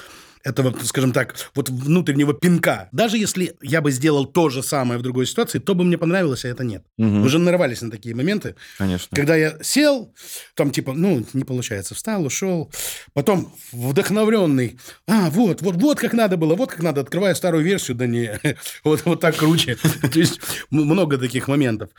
[0.43, 2.89] этого, скажем так, вот внутреннего пинка.
[2.91, 6.45] Даже если я бы сделал то же самое в другой ситуации, то бы мне понравилось,
[6.45, 6.85] а это нет.
[6.97, 7.19] Мгм.
[7.19, 9.15] Мы уже нарывались на такие моменты, Конечно.
[9.15, 10.13] когда я сел,
[10.55, 12.71] там типа, ну, не получается, встал, ушел,
[13.13, 17.97] потом вдохновленный, а, вот, вот, вот как надо было, вот как надо, открываю старую версию,
[17.97, 18.39] да не,
[18.83, 19.77] вот, вот так круче.
[20.01, 21.89] То есть много таких моментов.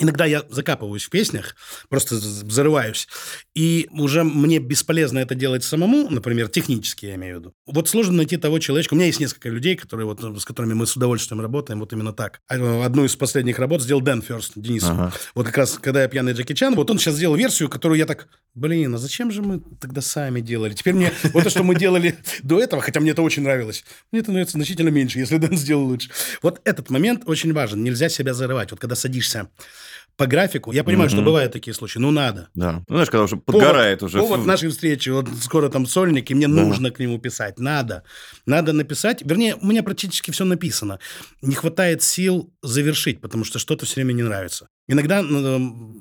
[0.00, 1.56] Иногда я закапываюсь в песнях,
[1.88, 3.08] просто взрываюсь,
[3.54, 7.54] и уже мне бесполезно это делать самому, например, технически я имею в виду.
[7.78, 8.94] Вот сложно найти того человечка.
[8.94, 12.12] У меня есть несколько людей, которые вот, с которыми мы с удовольствием работаем, вот именно
[12.12, 12.40] так.
[12.48, 14.82] А, Одну из последних работ сделал Дэн Ферст, Денис.
[14.82, 15.12] Ага.
[15.36, 18.06] Вот как раз, когда я пьяный Джеки Чан, вот он сейчас сделал версию, которую я
[18.06, 18.26] так,
[18.56, 20.74] блин, а зачем же мы тогда сами делали?
[20.74, 24.22] Теперь мне вот то, что мы делали до этого, хотя мне это очень нравилось, мне
[24.22, 26.10] это нравится значительно меньше, если Дэн сделал лучше.
[26.42, 27.84] Вот этот момент очень важен.
[27.84, 28.72] Нельзя себя зарывать.
[28.72, 29.50] Вот когда садишься
[30.18, 31.26] по графику, я понимаю, что Мгм.
[31.26, 32.48] бывают такие случаи, ну надо.
[32.54, 32.72] Да.
[32.88, 34.18] Ну, знаешь, когда уже подгорает Повод- уже.
[34.18, 35.10] Повод нашей встречи.
[35.10, 36.54] Вот скоро там сольник, и мне Да.
[36.54, 37.58] нужно к нему писать.
[37.60, 38.02] Надо.
[38.44, 39.22] Надо написать.
[39.24, 40.98] Вернее, у меня практически все написано.
[41.40, 44.66] Не хватает сил завершить, потому что что-то все время не нравится.
[44.88, 45.24] Иногда э,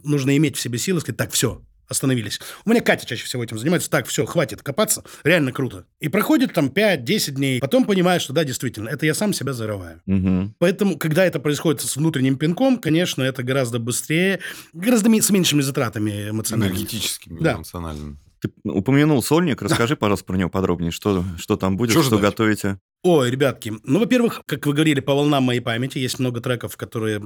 [0.04, 2.40] нужно иметь в себе силы сказать, так, все, остановились.
[2.66, 3.90] У меня Катя чаще всего этим занимается.
[3.90, 5.04] Так, все, хватит копаться.
[5.24, 5.86] Реально круто.
[6.00, 7.60] И проходит там 5-10 дней.
[7.60, 10.02] Потом понимаешь, что да, действительно, это я сам себя зарываю.
[10.06, 10.56] Мгм.
[10.60, 14.40] Поэтому, когда это происходит с внутренним пинком, конечно, это гораздо быстрее,
[14.74, 16.78] гораздо с меньшими затратами эмоциональными.
[16.80, 17.54] Энергетическими, Да.
[17.54, 18.18] эмоциональными.
[18.42, 19.62] Ты упомянул сольник.
[19.62, 20.92] Расскажи, пожалуйста, про него подробнее.
[20.92, 22.22] Что, что там будет, что ждать?
[22.22, 22.80] готовите?
[23.04, 27.22] Ой, ребятки, ну, во-первых, как вы говорили, по волнам моей памяти есть много треков, которые,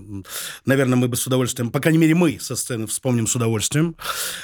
[0.65, 3.95] наверное, мы бы с удовольствием, по крайней мере, мы со сцены вспомним с удовольствием.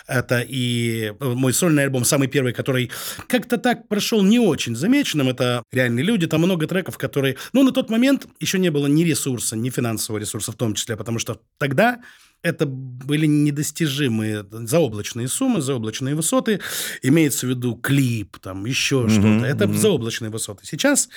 [0.07, 2.91] Это и э, мой сольный альбом, самый первый, который
[3.27, 5.27] как-то так прошел не очень замеченным.
[5.27, 6.27] Это «Реальные люди».
[6.27, 7.35] Там много треков, которые...
[7.51, 10.95] Ну, на тот момент еще не было ни ресурса, ни финансового ресурса в том числе,
[10.95, 11.99] потому что тогда
[12.43, 16.59] это были недостижимые заоблачные суммы, заоблачные высоты.
[17.01, 19.45] Имеется в виду клип, там еще Мгм, что-то.
[19.45, 19.77] Это мгм.
[19.77, 20.65] заоблачные высоты.
[20.65, 21.09] Сейчас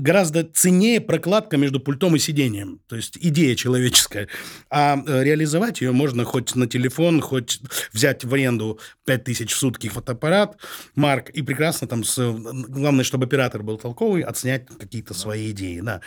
[0.00, 2.80] гораздо ценнее прокладка между пультом и сиденьем.
[2.88, 4.28] То есть идея человеческая.
[4.70, 7.60] А э, реализовать ее можно хоть на телефон, хоть
[7.92, 10.56] взять в аренду 5000 в сутки фотоаппарат,
[10.94, 12.04] марк, и прекрасно там...
[12.04, 12.16] С,
[12.68, 15.80] главное, чтобы оператор был толковый, отснять какие-то свои идеи.
[15.80, 16.00] Да.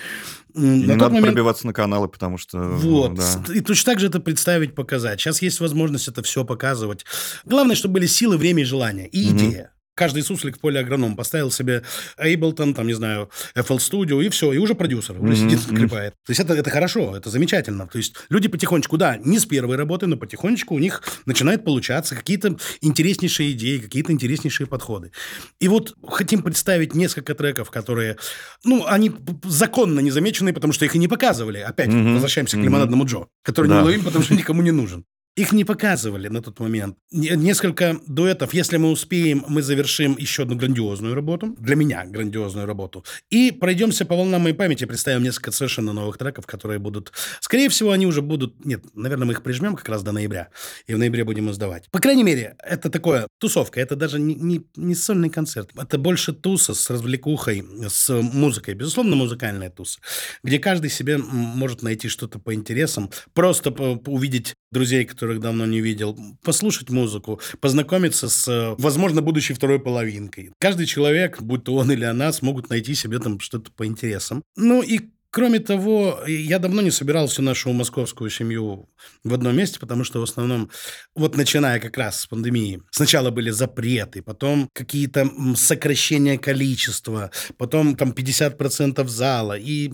[0.56, 2.58] И на не надо момент- пробиваться на каналы, потому что...
[2.60, 3.16] вот.
[3.16, 3.44] да.
[3.54, 5.20] И точно так же это представить, показать.
[5.20, 7.06] Сейчас есть возможность это все показывать.
[7.46, 9.08] Главное, чтобы были силы, время и желание.
[9.08, 9.38] И Мгм.
[9.38, 9.73] идея.
[9.96, 11.84] Каждый суслик в поле агроном поставил себе
[12.18, 15.78] Ableton, там, не знаю, FL Studio, и все, и уже продюсер, уже Мгм, сидит, мгм.
[15.78, 16.14] клепает.
[16.26, 17.88] То есть это, это хорошо, это замечательно.
[17.88, 22.16] То есть люди потихонечку, да, не с первой работы, но потихонечку у них начинает получаться
[22.16, 25.12] какие-то интереснейшие идеи, какие-то интереснейшие подходы.
[25.60, 28.18] И вот хотим представить несколько треков, которые,
[28.64, 29.12] ну, они
[29.44, 31.60] законно не замечены, потому что их и не показывали.
[31.60, 32.66] Опять Мгм, возвращаемся к мгм.
[32.66, 33.76] лимонадному Джо, который Да.
[33.76, 35.06] не уловим, потому что никому не нужен.
[35.36, 36.96] Их не показывали на тот момент.
[37.12, 41.56] Не- Несколько дуэтов, если мы успеем, мы завершим еще одну грандиозную работу.
[41.60, 43.04] Для меня грандиозную работу.
[43.32, 47.14] И пройдемся по волнам моей памяти, представим несколько совершенно новых треков, которые будут...
[47.40, 48.64] Скорее всего, они уже будут...
[48.64, 50.50] Нет, наверное, мы их прижмем как раз до ноября.
[50.86, 51.90] И в ноябре будем издавать.
[51.90, 53.80] По крайней мере, это такое тусовка.
[53.80, 55.72] Это даже не, не, не сольный концерт.
[55.76, 58.76] Это больше туса с развлекухой, с музыкой.
[58.76, 60.00] Безусловно, музыкальная туса.
[60.44, 63.10] Где каждый себе может найти что-то по интересам.
[63.34, 66.18] Просто увидеть друзей, которых давно не видел.
[66.44, 67.40] Послушать музыку.
[67.62, 70.52] Познакомиться с, э, возможно, будущей второй половинкой.
[70.60, 74.44] Каждый человек, будь то он или она, смогут найти себе там что-то по интересам.
[74.58, 75.00] Ну и
[75.34, 78.88] Кроме того, я давно не собирал всю нашу московскую семью
[79.24, 80.70] в одном месте, потому что в основном,
[81.16, 88.12] вот начиная как раз с пандемии, сначала были запреты, потом какие-то сокращения количества, потом там
[88.12, 89.92] 50% зала, и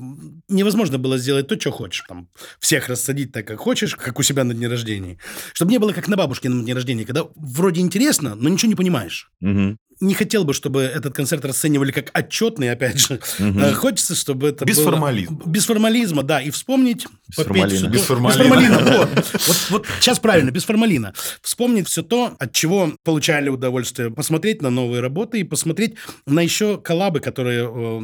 [0.50, 2.28] невозможно было сделать то, что хочешь, там,
[2.60, 5.20] всех рассадить так, как хочешь, как у себя на дне рождения.
[5.54, 9.32] Чтобы не было как на бабушкином дне рождения, когда вроде интересно, но ничего не понимаешь
[9.40, 9.78] Мгм.
[10.02, 13.20] Не хотел бы, чтобы этот концерт расценивали как отчетный, опять же.
[13.40, 15.42] Э, Хочется, чтобы это Без было- формализма.
[15.46, 16.42] Без формализма, да.
[16.42, 17.82] И вспомнить, Без попеть формалина.
[17.82, 18.38] то- Без формалина.
[18.44, 19.10] Без формалина, вот.
[19.48, 19.58] вот.
[19.70, 21.14] Вот сейчас правильно, без формалина.
[21.42, 24.10] Вспомнить все то, от чего получали удовольствие.
[24.10, 25.96] Посмотреть на новые работы и посмотреть
[26.26, 28.02] на еще коллабы, которые э,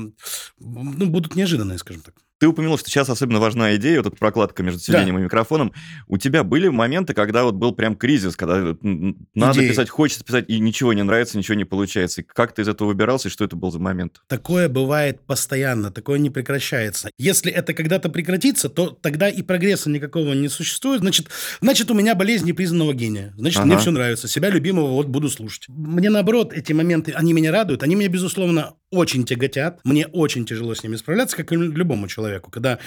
[0.59, 2.13] ну, будут неожиданные, скажем так.
[2.37, 5.21] Ты упомянул, что сейчас особенно важна идея, вот эта прокладка между сиденьем да.
[5.21, 5.71] и микрофоном.
[6.07, 8.75] У тебя были моменты, когда вот был прям кризис, когда
[9.33, 9.69] надо Идеи.
[9.69, 12.21] писать, хочется писать, и ничего не нравится, ничего не получается.
[12.21, 14.21] И как ты из этого выбирался, и что это был за момент?
[14.27, 17.09] Такое бывает постоянно, такое не прекращается.
[17.17, 20.99] Если это когда-то прекратится, то тогда и прогресса никакого не существует.
[20.99, 21.29] Значит,
[21.61, 23.33] значит у меня болезнь непризнанного гения.
[23.37, 23.67] Значит, ага.
[23.67, 24.27] мне все нравится.
[24.27, 25.69] Себя любимого вот буду слушать.
[25.69, 27.81] Мне наоборот, эти моменты, они меня радуют.
[27.83, 29.79] Они меня, безусловно, очень тяготят.
[29.83, 32.51] Мне очень тяжело с ними справляться, как и любому человеку.
[32.51, 32.79] Когда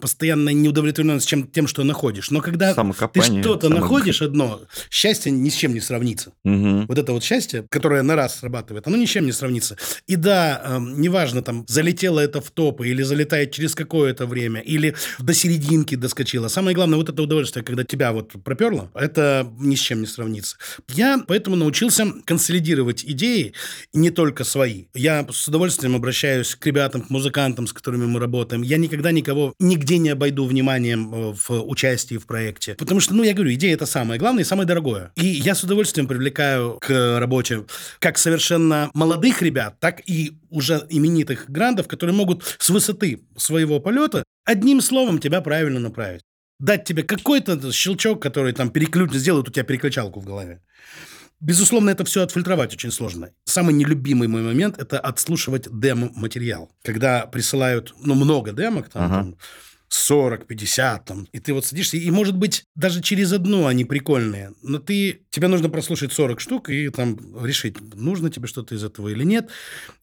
[0.00, 2.30] постоянно неудовлетворенность чем, тем, что находишь.
[2.30, 6.32] Но когда ты что-то находишь одно, счастье ни с чем не сравнится.
[6.44, 6.86] Угу.
[6.88, 9.76] Вот это вот счастье, которое на раз срабатывает, оно ни с чем не сравнится.
[10.06, 14.94] И да, э, неважно, там, залетело это в топы, или залетает через какое-то время, или
[15.18, 16.48] до серединки доскочило.
[16.48, 20.56] Самое главное, вот это удовольствие, когда тебя вот проперло, это ни с чем не сравнится.
[20.88, 23.54] Я поэтому научился консолидировать идеи,
[23.92, 24.84] не только свои.
[24.94, 28.62] Я с удовольствием обращаюсь к ребятам, к музыкантам, с которыми мы работаем.
[28.62, 32.74] Я никогда никого, нигде не обойду вниманием э, в участии в проекте.
[32.74, 35.12] Потому что, ну, я говорю, идея это самое главное и самое дорогое.
[35.16, 37.64] И я с удовольствием привлекаю к работе
[37.98, 44.24] как совершенно молодых ребят, так и уже именитых грандов, которые могут с высоты своего полета
[44.44, 46.22] одним словом тебя правильно направить
[46.60, 49.12] дать тебе какой-то щелчок, который там переключ...
[49.12, 50.60] сделает у тебя переключалку в голове.
[51.40, 53.30] Безусловно, это все отфильтровать очень сложно.
[53.44, 56.70] Самый нелюбимый мой момент– это отслушивать демо-материал.
[56.82, 59.14] Когда присылают, ну, много демок, там, ага.
[59.14, 59.36] там
[59.94, 64.52] 40, 50, там, и ты вот садишься, и, может быть, даже через одну они прикольные,
[64.62, 69.08] но ты, тебе нужно прослушать 40 штук и там решить, нужно тебе что-то из этого
[69.08, 69.50] или нет,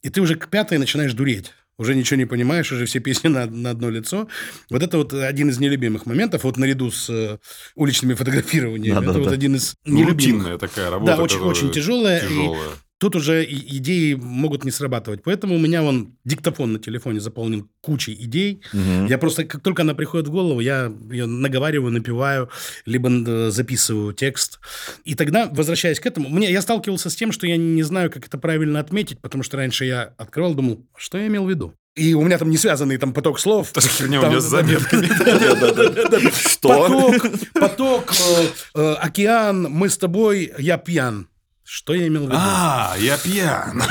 [0.01, 3.47] и ты уже к пятой начинаешь дуреть уже ничего не понимаешь, уже все песни на,
[3.47, 4.27] на одно лицо.
[4.69, 7.39] Вот это вот один из нелюбимых моментов, вот наряду с э,
[7.73, 8.93] уличными фотографированиями.
[8.93, 9.33] Да, это да, вот да.
[9.33, 10.13] один из нелюбимых.
[10.13, 11.15] Рутинная такая работа.
[11.15, 12.21] Да, очень, очень тяжелая.
[12.21, 12.69] тяжелая.
[13.01, 15.23] Тут уже идеи могут не срабатывать.
[15.23, 18.61] Поэтому у меня вон диктофон на телефоне заполнен кучей идей.
[18.71, 19.07] Угу.
[19.09, 22.51] Я просто, как только она приходит в голову, я ее наговариваю, напиваю,
[22.85, 24.59] либо э, записываю текст.
[25.03, 28.27] И тогда, возвращаясь к этому, мне, я сталкивался с тем, что я не знаю, как
[28.27, 31.73] это правильно отметить, потому что раньше я открывал, думал, что я имел в виду.
[31.95, 33.71] И у меня там не связанный там поток слов.
[33.71, 35.07] Та херня у меня с заметками.
[36.61, 37.15] Поток,
[37.53, 38.45] поток, э,
[38.75, 41.27] э, океан, мы с тобой, я пьян.
[41.73, 42.35] Что я имел в виду?
[42.37, 43.81] А, я пьян.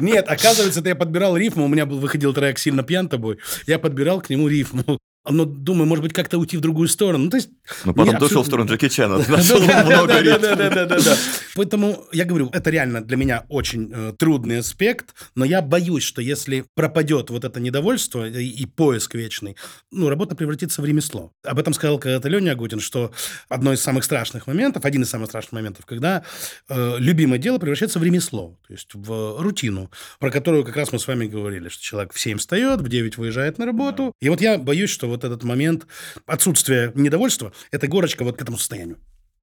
[0.00, 1.66] Нет, оказывается, это я подбирал рифму.
[1.66, 3.38] У меня был, выходил трек «Сильно пьян тобой».
[3.66, 4.98] Я подбирал к нему рифму
[5.28, 7.24] но думаю, может быть, как-то уйти в другую сторону.
[7.24, 7.50] Ну, то есть,
[7.84, 9.24] но потом дошел в сторону Джеки Чана,
[11.56, 16.20] Поэтому я говорю, это реально для меня очень э, трудный аспект, но я боюсь, что
[16.20, 19.56] если пропадет вот это недовольство и, и поиск вечный,
[19.90, 21.32] ну, работа превратится в ремесло.
[21.42, 23.12] Об этом сказал когда-то Леня Агутин, что
[23.48, 26.24] одно из самых страшных моментов, один из самых страшных моментов, когда
[26.68, 30.98] э, любимое дело превращается в ремесло, то есть в рутину, про которую как раз мы
[30.98, 34.12] с вами говорили, что человек в 7 встает, в 9 выезжает на работу.
[34.20, 35.86] И вот я боюсь, что вот этот момент
[36.26, 38.98] отсутствия недовольства– это горочка вот к этому состоянию.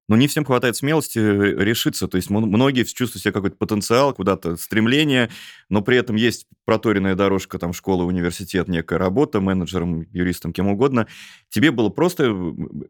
[0.08, 2.08] Но не всем хватает смелости э, решиться.
[2.08, 5.30] То есть многие чувствуют себя какой-то потенциал, куда-то стремление,
[5.68, 11.06] но при этом есть проторенная дорожка, там, школа, университет, некая работа, менеджером, юристом, кем угодно.
[11.50, 12.34] Тебе было просто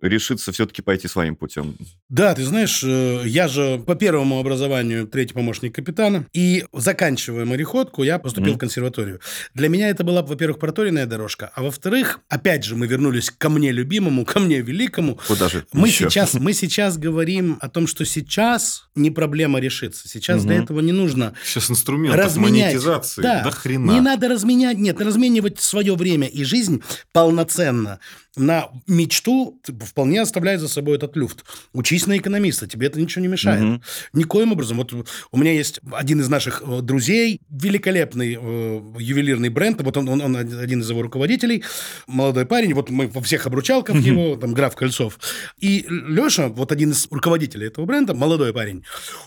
[0.00, 1.76] решиться все-таки пойти своим путем?
[2.08, 8.02] Да, ты знаешь, э, я же по первому образованию третий помощник капитана, и заканчивая мореходку,
[8.02, 8.56] я поступил mm.
[8.56, 9.20] в консерваторию.
[9.54, 13.72] Для меня это была, во-первых, проторенная дорожка, а во-вторых, опять же, мы вернулись ко мне
[13.72, 15.18] любимому, ко мне великому.
[15.26, 20.08] Куда же мы сейчас, мы сейчас говорим о том, что сейчас не проблема решиться.
[20.08, 20.48] Сейчас угу.
[20.48, 22.72] для этого не нужно Сейчас инструмент разменять.
[22.74, 23.22] монетизации.
[23.22, 23.90] Да, до хрена.
[23.90, 26.82] Не надо разменять, нет, разменивать свое время и жизнь
[27.12, 27.98] полноценно
[28.36, 31.44] на мечту вполне оставляет за собой этот люфт.
[31.72, 33.62] Учись на экономиста, тебе это ничего не мешает.
[33.62, 33.82] Угу.
[34.14, 34.78] Никоим образом.
[34.78, 40.08] Вот у меня есть один из наших э, друзей, великолепный э, ювелирный бренд, вот он,
[40.08, 41.62] он, он один из его руководителей,
[42.06, 44.04] молодой парень, вот мы во всех обручалках угу.
[44.04, 45.18] его, там, граф Кольцов.
[45.58, 48.84] И Леша, вот один из руководителей этого бренда, молодой парень,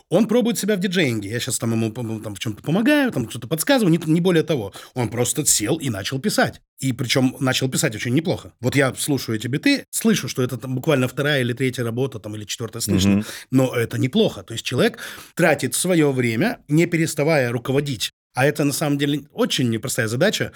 [0.10, 1.30] он пробует себя в диджеинге.
[1.30, 4.74] Я сейчас там ему там, в чем-то помогаю, там что-то подсказываю, не, не более того.
[4.93, 6.62] Он просто сел и начал писать.
[6.80, 8.54] И причем начал писать очень неплохо.
[8.60, 12.36] Вот я слушаю эти биты, слышу, что это там буквально вторая или третья работа, там,
[12.36, 14.44] или четвертая слышно, mm но это неплохо.
[14.44, 15.00] То есть человек
[15.36, 18.12] тратит свое время, не переставая руководить.
[18.34, 20.52] А это на самом деле очень непростая задача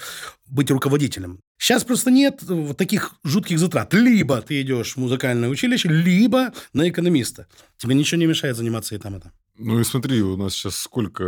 [0.46, 1.40] быть руководителем.
[1.58, 3.94] Сейчас просто нет вот таких жутких затрат.
[3.94, 7.46] Либо ты идешь в музыкальное училище, либо на экономиста.
[7.78, 9.32] Тебе ничего не мешает заниматься и там, и там.
[9.62, 11.22] Ну и смотри, у нас сейчас сколько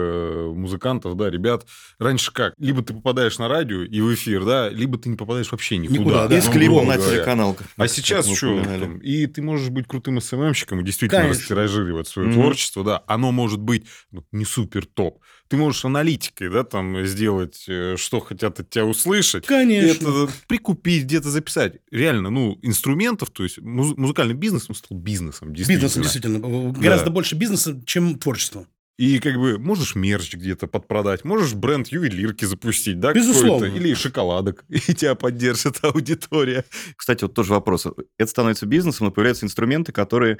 [0.54, 1.66] музыкантов, да, ребят.
[1.98, 2.54] Раньше как?
[2.58, 6.00] Либо ты попадаешь на радио и в эфир, да, либо ты не попадаешь вообще никуда.
[6.00, 6.38] Никуда, да.
[6.38, 7.16] И с Ну, клипом на говоря.
[7.16, 7.58] телеканал.
[7.76, 8.62] А сейчас что?
[8.64, 11.40] там, И ты можешь быть крутым СММщиком и действительно Конечно.
[11.42, 12.40] растиражировать свое Мгм.
[12.40, 13.02] творчество, да.
[13.06, 15.20] Оно может быть ну, не супер топ.
[15.48, 19.44] Ты можешь аналитикой, да, там сделать, э, что хотят от тебя услышать.
[19.44, 20.08] Конечно.
[20.08, 21.74] Это прикупить, где-то записать.
[21.90, 25.82] Реально, ну, инструментов, то есть муз- музыкальный бизнес, он стал бизнесом, действительно.
[25.84, 26.72] Бизнесом, действительно.
[26.72, 28.66] Гораздо больше бизнеса, чем творчество.
[28.98, 33.64] И как бы можешь мерч где-то подпродать, можешь бренд ювелирки запустить, да, Безусловно.
[33.64, 36.64] или шоколадок, и тебя поддержит аудитория.
[36.96, 37.86] Кстати, вот тоже вопрос.
[38.18, 40.38] Это становится бизнесом, и появляются инструменты, которые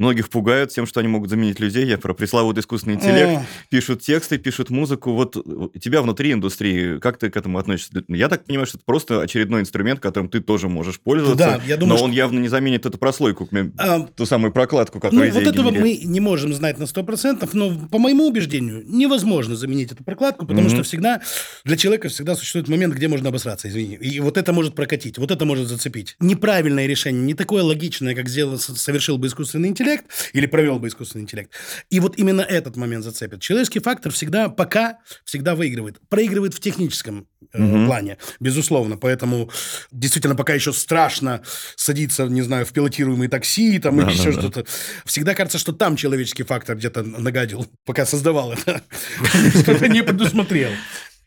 [0.00, 1.86] многих пугают тем, что они могут заменить людей.
[1.86, 3.42] Я про пресловутый искусственный интеллект.
[3.68, 5.12] Пишут тексты, пишут музыку.
[5.12, 5.36] Вот
[5.80, 8.02] тебя внутри индустрии, как ты к этому относишься?
[8.08, 11.36] Я так понимаю, что это просто очередной инструмент, которым ты тоже можешь пользоваться.
[11.36, 13.48] Да, я думаю, но что- он явно не заменит эту прослойку,
[13.78, 16.02] а, ту самую прокладку, Ну, которая вот идея этого генерирует.
[16.04, 20.68] мы не можем знать на 100%, но, по моему убеждению, невозможно заменить эту прокладку, потому
[20.68, 20.76] Мгм.
[20.76, 21.20] что всегда
[21.64, 23.96] для человека всегда существует момент, где можно обосраться, извини.
[23.96, 26.16] И вот это может прокатить, вот это может зацепить.
[26.20, 29.89] Неправильное решение, не такое логичное, как сделал, совершил бы искусственный интеллект
[30.32, 31.50] или провел бы искусственный интеллект.
[31.90, 33.40] И вот именно этот момент зацепит.
[33.40, 35.98] Человеческий фактор всегда, пока, всегда выигрывает.
[36.08, 37.86] Проигрывает в техническом э, Мгм.
[37.86, 38.96] плане, безусловно.
[38.96, 39.50] Поэтому
[39.90, 41.42] действительно пока еще страшно
[41.76, 44.40] садиться, не знаю, в пилотируемые такси там, или Да, еще да, да.
[44.40, 44.64] что-то.
[45.04, 48.82] Всегда кажется, что там человеческий фактор где-то нагадил, пока создавал это.
[49.62, 50.70] Что-то не предусмотрел.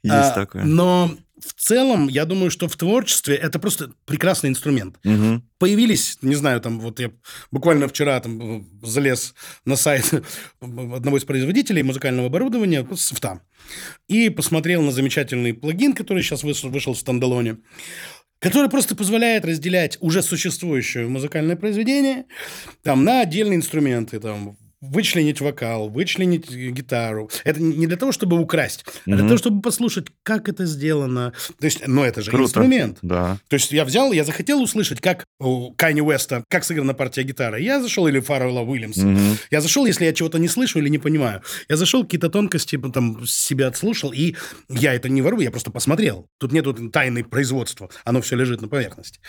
[0.04, 0.64] Есть А, такое.
[0.64, 4.98] Но в целом, я думаю, что в творчестве это просто прекрасный инструмент.
[5.04, 5.44] Мгм.
[5.58, 7.12] Появились, не знаю, там вот я
[7.52, 9.34] буквально вчера там э, залез
[9.66, 10.12] на сайт
[10.62, 13.42] одного из производителей музыкального оборудования, софта,
[14.08, 17.58] и посмотрел на замечательный плагин, который сейчас вышел, вышел в стендалоне,
[18.40, 22.26] который просто позволяет разделять уже существующее музыкальное произведение
[22.84, 27.30] там, на отдельные инструменты, там, вычленить вокал, вычленить гитару.
[27.46, 31.34] Это не для того, чтобы украсть, а для того, чтобы послушать, как это сделано.
[31.60, 32.46] То есть, ну, это же Круто.
[32.46, 32.98] инструмент.
[33.02, 33.38] Да.
[33.48, 37.62] То есть я взял, я захотел услышать, как у Кайни Уэста, как сыграна партия гитары.
[37.62, 39.06] Я зашел, или Фаррелла Уильямса.
[39.06, 39.38] Мгм.
[39.52, 41.42] Я зашел, если я чего-то не слышу или не понимаю.
[41.70, 44.36] Я зашел, какие-то тонкости там себя отслушал, и
[44.70, 46.28] я это не ворую, я просто посмотрел.
[46.40, 49.20] Тут нету тайны производства, оно все лежит на поверхности.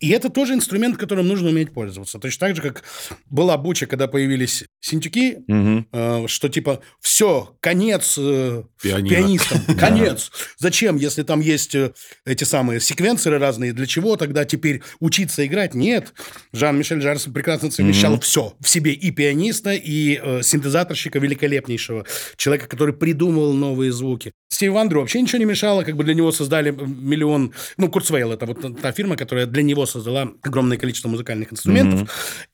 [0.00, 2.18] И это тоже инструмент, которым нужно уметь пользоваться.
[2.18, 2.82] Точно так же, как
[3.30, 5.86] была буча, когда появились синтюки, Мгм.
[5.92, 9.08] э, что типа все, конец э, Пианино.
[9.08, 10.30] пианистам, конец.
[10.58, 11.92] Зачем, если там есть э,
[12.26, 15.74] эти самые секвенсоры разные, для чего тогда теперь учиться играть?
[15.74, 16.12] Нет.
[16.52, 18.20] Жан-Мишель Жарс прекрасно совмещал Мгм.
[18.20, 22.04] все в себе и пианиста, и э, синтезаторщика великолепнейшего,
[22.36, 24.32] человека, который придумывал новые звуки.
[24.52, 27.52] Стив Вандру вообще ничего не мешало, как бы для него создали миллион...
[27.78, 32.10] Ну, Курцвейл— это вот та фирма, которая для него создала огромное количество музыкальных инструментов.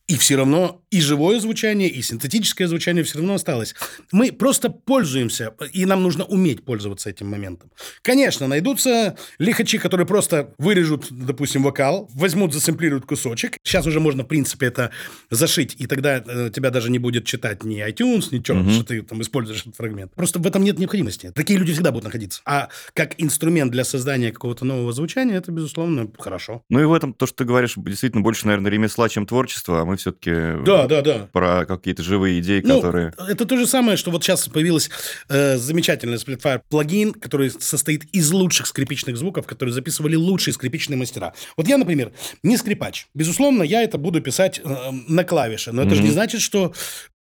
[0.07, 3.75] И все равно и живое звучание, и синтетическое звучание все равно осталось.
[4.11, 7.71] Мы просто пользуемся, и нам нужно уметь пользоваться этим моментом.
[8.01, 13.59] Конечно, найдутся лихачи, которые просто вырежут, допустим, вокал, возьмут, засэмплируют кусочек.
[13.65, 14.93] Сейчас уже можно, в принципе, это
[15.31, 18.71] зашить, и тогда э, тебя даже не будет читать ни iTunes, ничего, Мгм.
[18.71, 20.15] что ты там используешь этот фрагмент.
[20.15, 21.33] Просто в этом нет необходимости.
[21.35, 22.41] Такие люди всегда будут находиться.
[22.45, 26.63] А как инструмент для создания какого-то нового звучания, это, безусловно, хорошо.
[26.69, 29.85] Ну и в этом то, что ты говоришь, действительно больше, наверное, ремесла, чем творчество, а
[29.85, 30.31] мы все-таки
[30.65, 31.29] Да, да, да.
[31.33, 33.13] про какие-то живые идеи, Ну, которые...
[33.19, 34.91] Это то же самое, что вот сейчас появилась
[35.29, 41.33] э, замечательный Splitfire плагин, который состоит из лучших скрипичных звуков, которые записывали лучшие скрипичные мастера.
[41.57, 42.13] Вот я, например,
[42.43, 43.07] не скрипач.
[43.15, 44.75] Безусловно, я это буду писать э,
[45.09, 46.07] на клавише, но это же Мгм.
[46.09, 46.73] не значит, что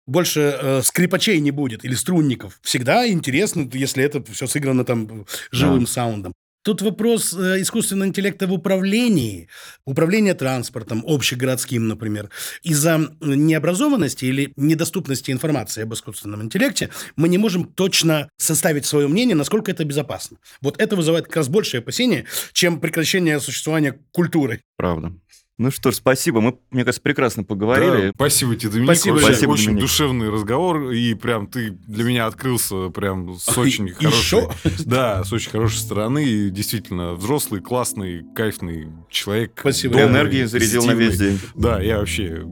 [0.06, 2.58] больше э, скрипачей не будет или струнников.
[2.62, 6.32] Всегда интересно, если это все сыграно там живым саундом.
[6.66, 9.48] Тут вопрос э, искусственного интеллекта в управлении,
[9.84, 12.28] управление транспортом, общегородским, например.
[12.64, 19.36] Из-за необразованности или недоступности информации об искусственном интеллекте мы не можем точно составить свое мнение,
[19.36, 20.38] насколько это безопасно.
[20.60, 24.60] Вот это вызывает как раз большее опасение, чем прекращение существования культуры.
[24.76, 25.12] Правда.
[25.58, 26.42] Ну что ж, спасибо.
[26.42, 28.08] Мы, мне кажется, прекрасно поговорили.
[28.08, 28.90] Да, спасибо тебе, Доминик.
[28.90, 29.80] Спасибо, Вообще спасибо, очень Доминик.
[29.82, 30.90] душевный разговор.
[30.90, 34.16] И прям ты для меня открылся прям с очень хорошей...
[34.18, 34.50] Еще?
[34.84, 36.24] Да, с очень хорошей стороны.
[36.24, 39.52] И действительно, взрослый, классный, кайфный человек.
[39.58, 39.94] Спасибо.
[39.94, 41.40] Добрый, энергии зарядил на весь день.
[41.54, 42.44] Да, я вообще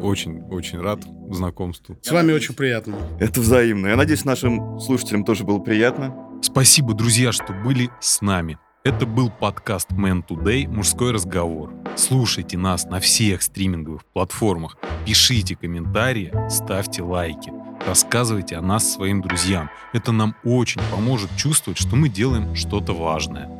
[0.00, 1.98] очень-очень рад знакомству.
[2.00, 2.96] С вами очень приятно.
[3.18, 3.88] Это взаимно.
[3.88, 6.14] Я надеюсь, нашим слушателям тоже было приятно.
[6.42, 8.58] Спасибо, друзья, что были с нами.
[8.86, 11.74] Это был подкаст Man Today «Мужской разговор».
[11.96, 17.52] Слушайте нас на всех стриминговых платформах, пишите комментарии, ставьте лайки,
[17.84, 19.70] рассказывайте о нас своим друзьям.
[19.92, 23.50] Это нам очень поможет чувствовать, что мы делаем что-то важное.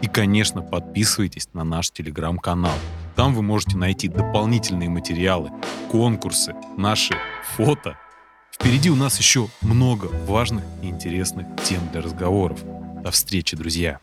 [0.00, 2.78] И, конечно, подписывайтесь на наш телеграм-канал.
[3.16, 5.50] Там вы можете найти дополнительные материалы,
[5.90, 7.16] конкурсы, наши
[7.56, 7.98] фото,
[8.52, 12.60] Впереди у нас еще много важных и интересных тем для разговоров.
[13.02, 13.98] До встречи, друзья!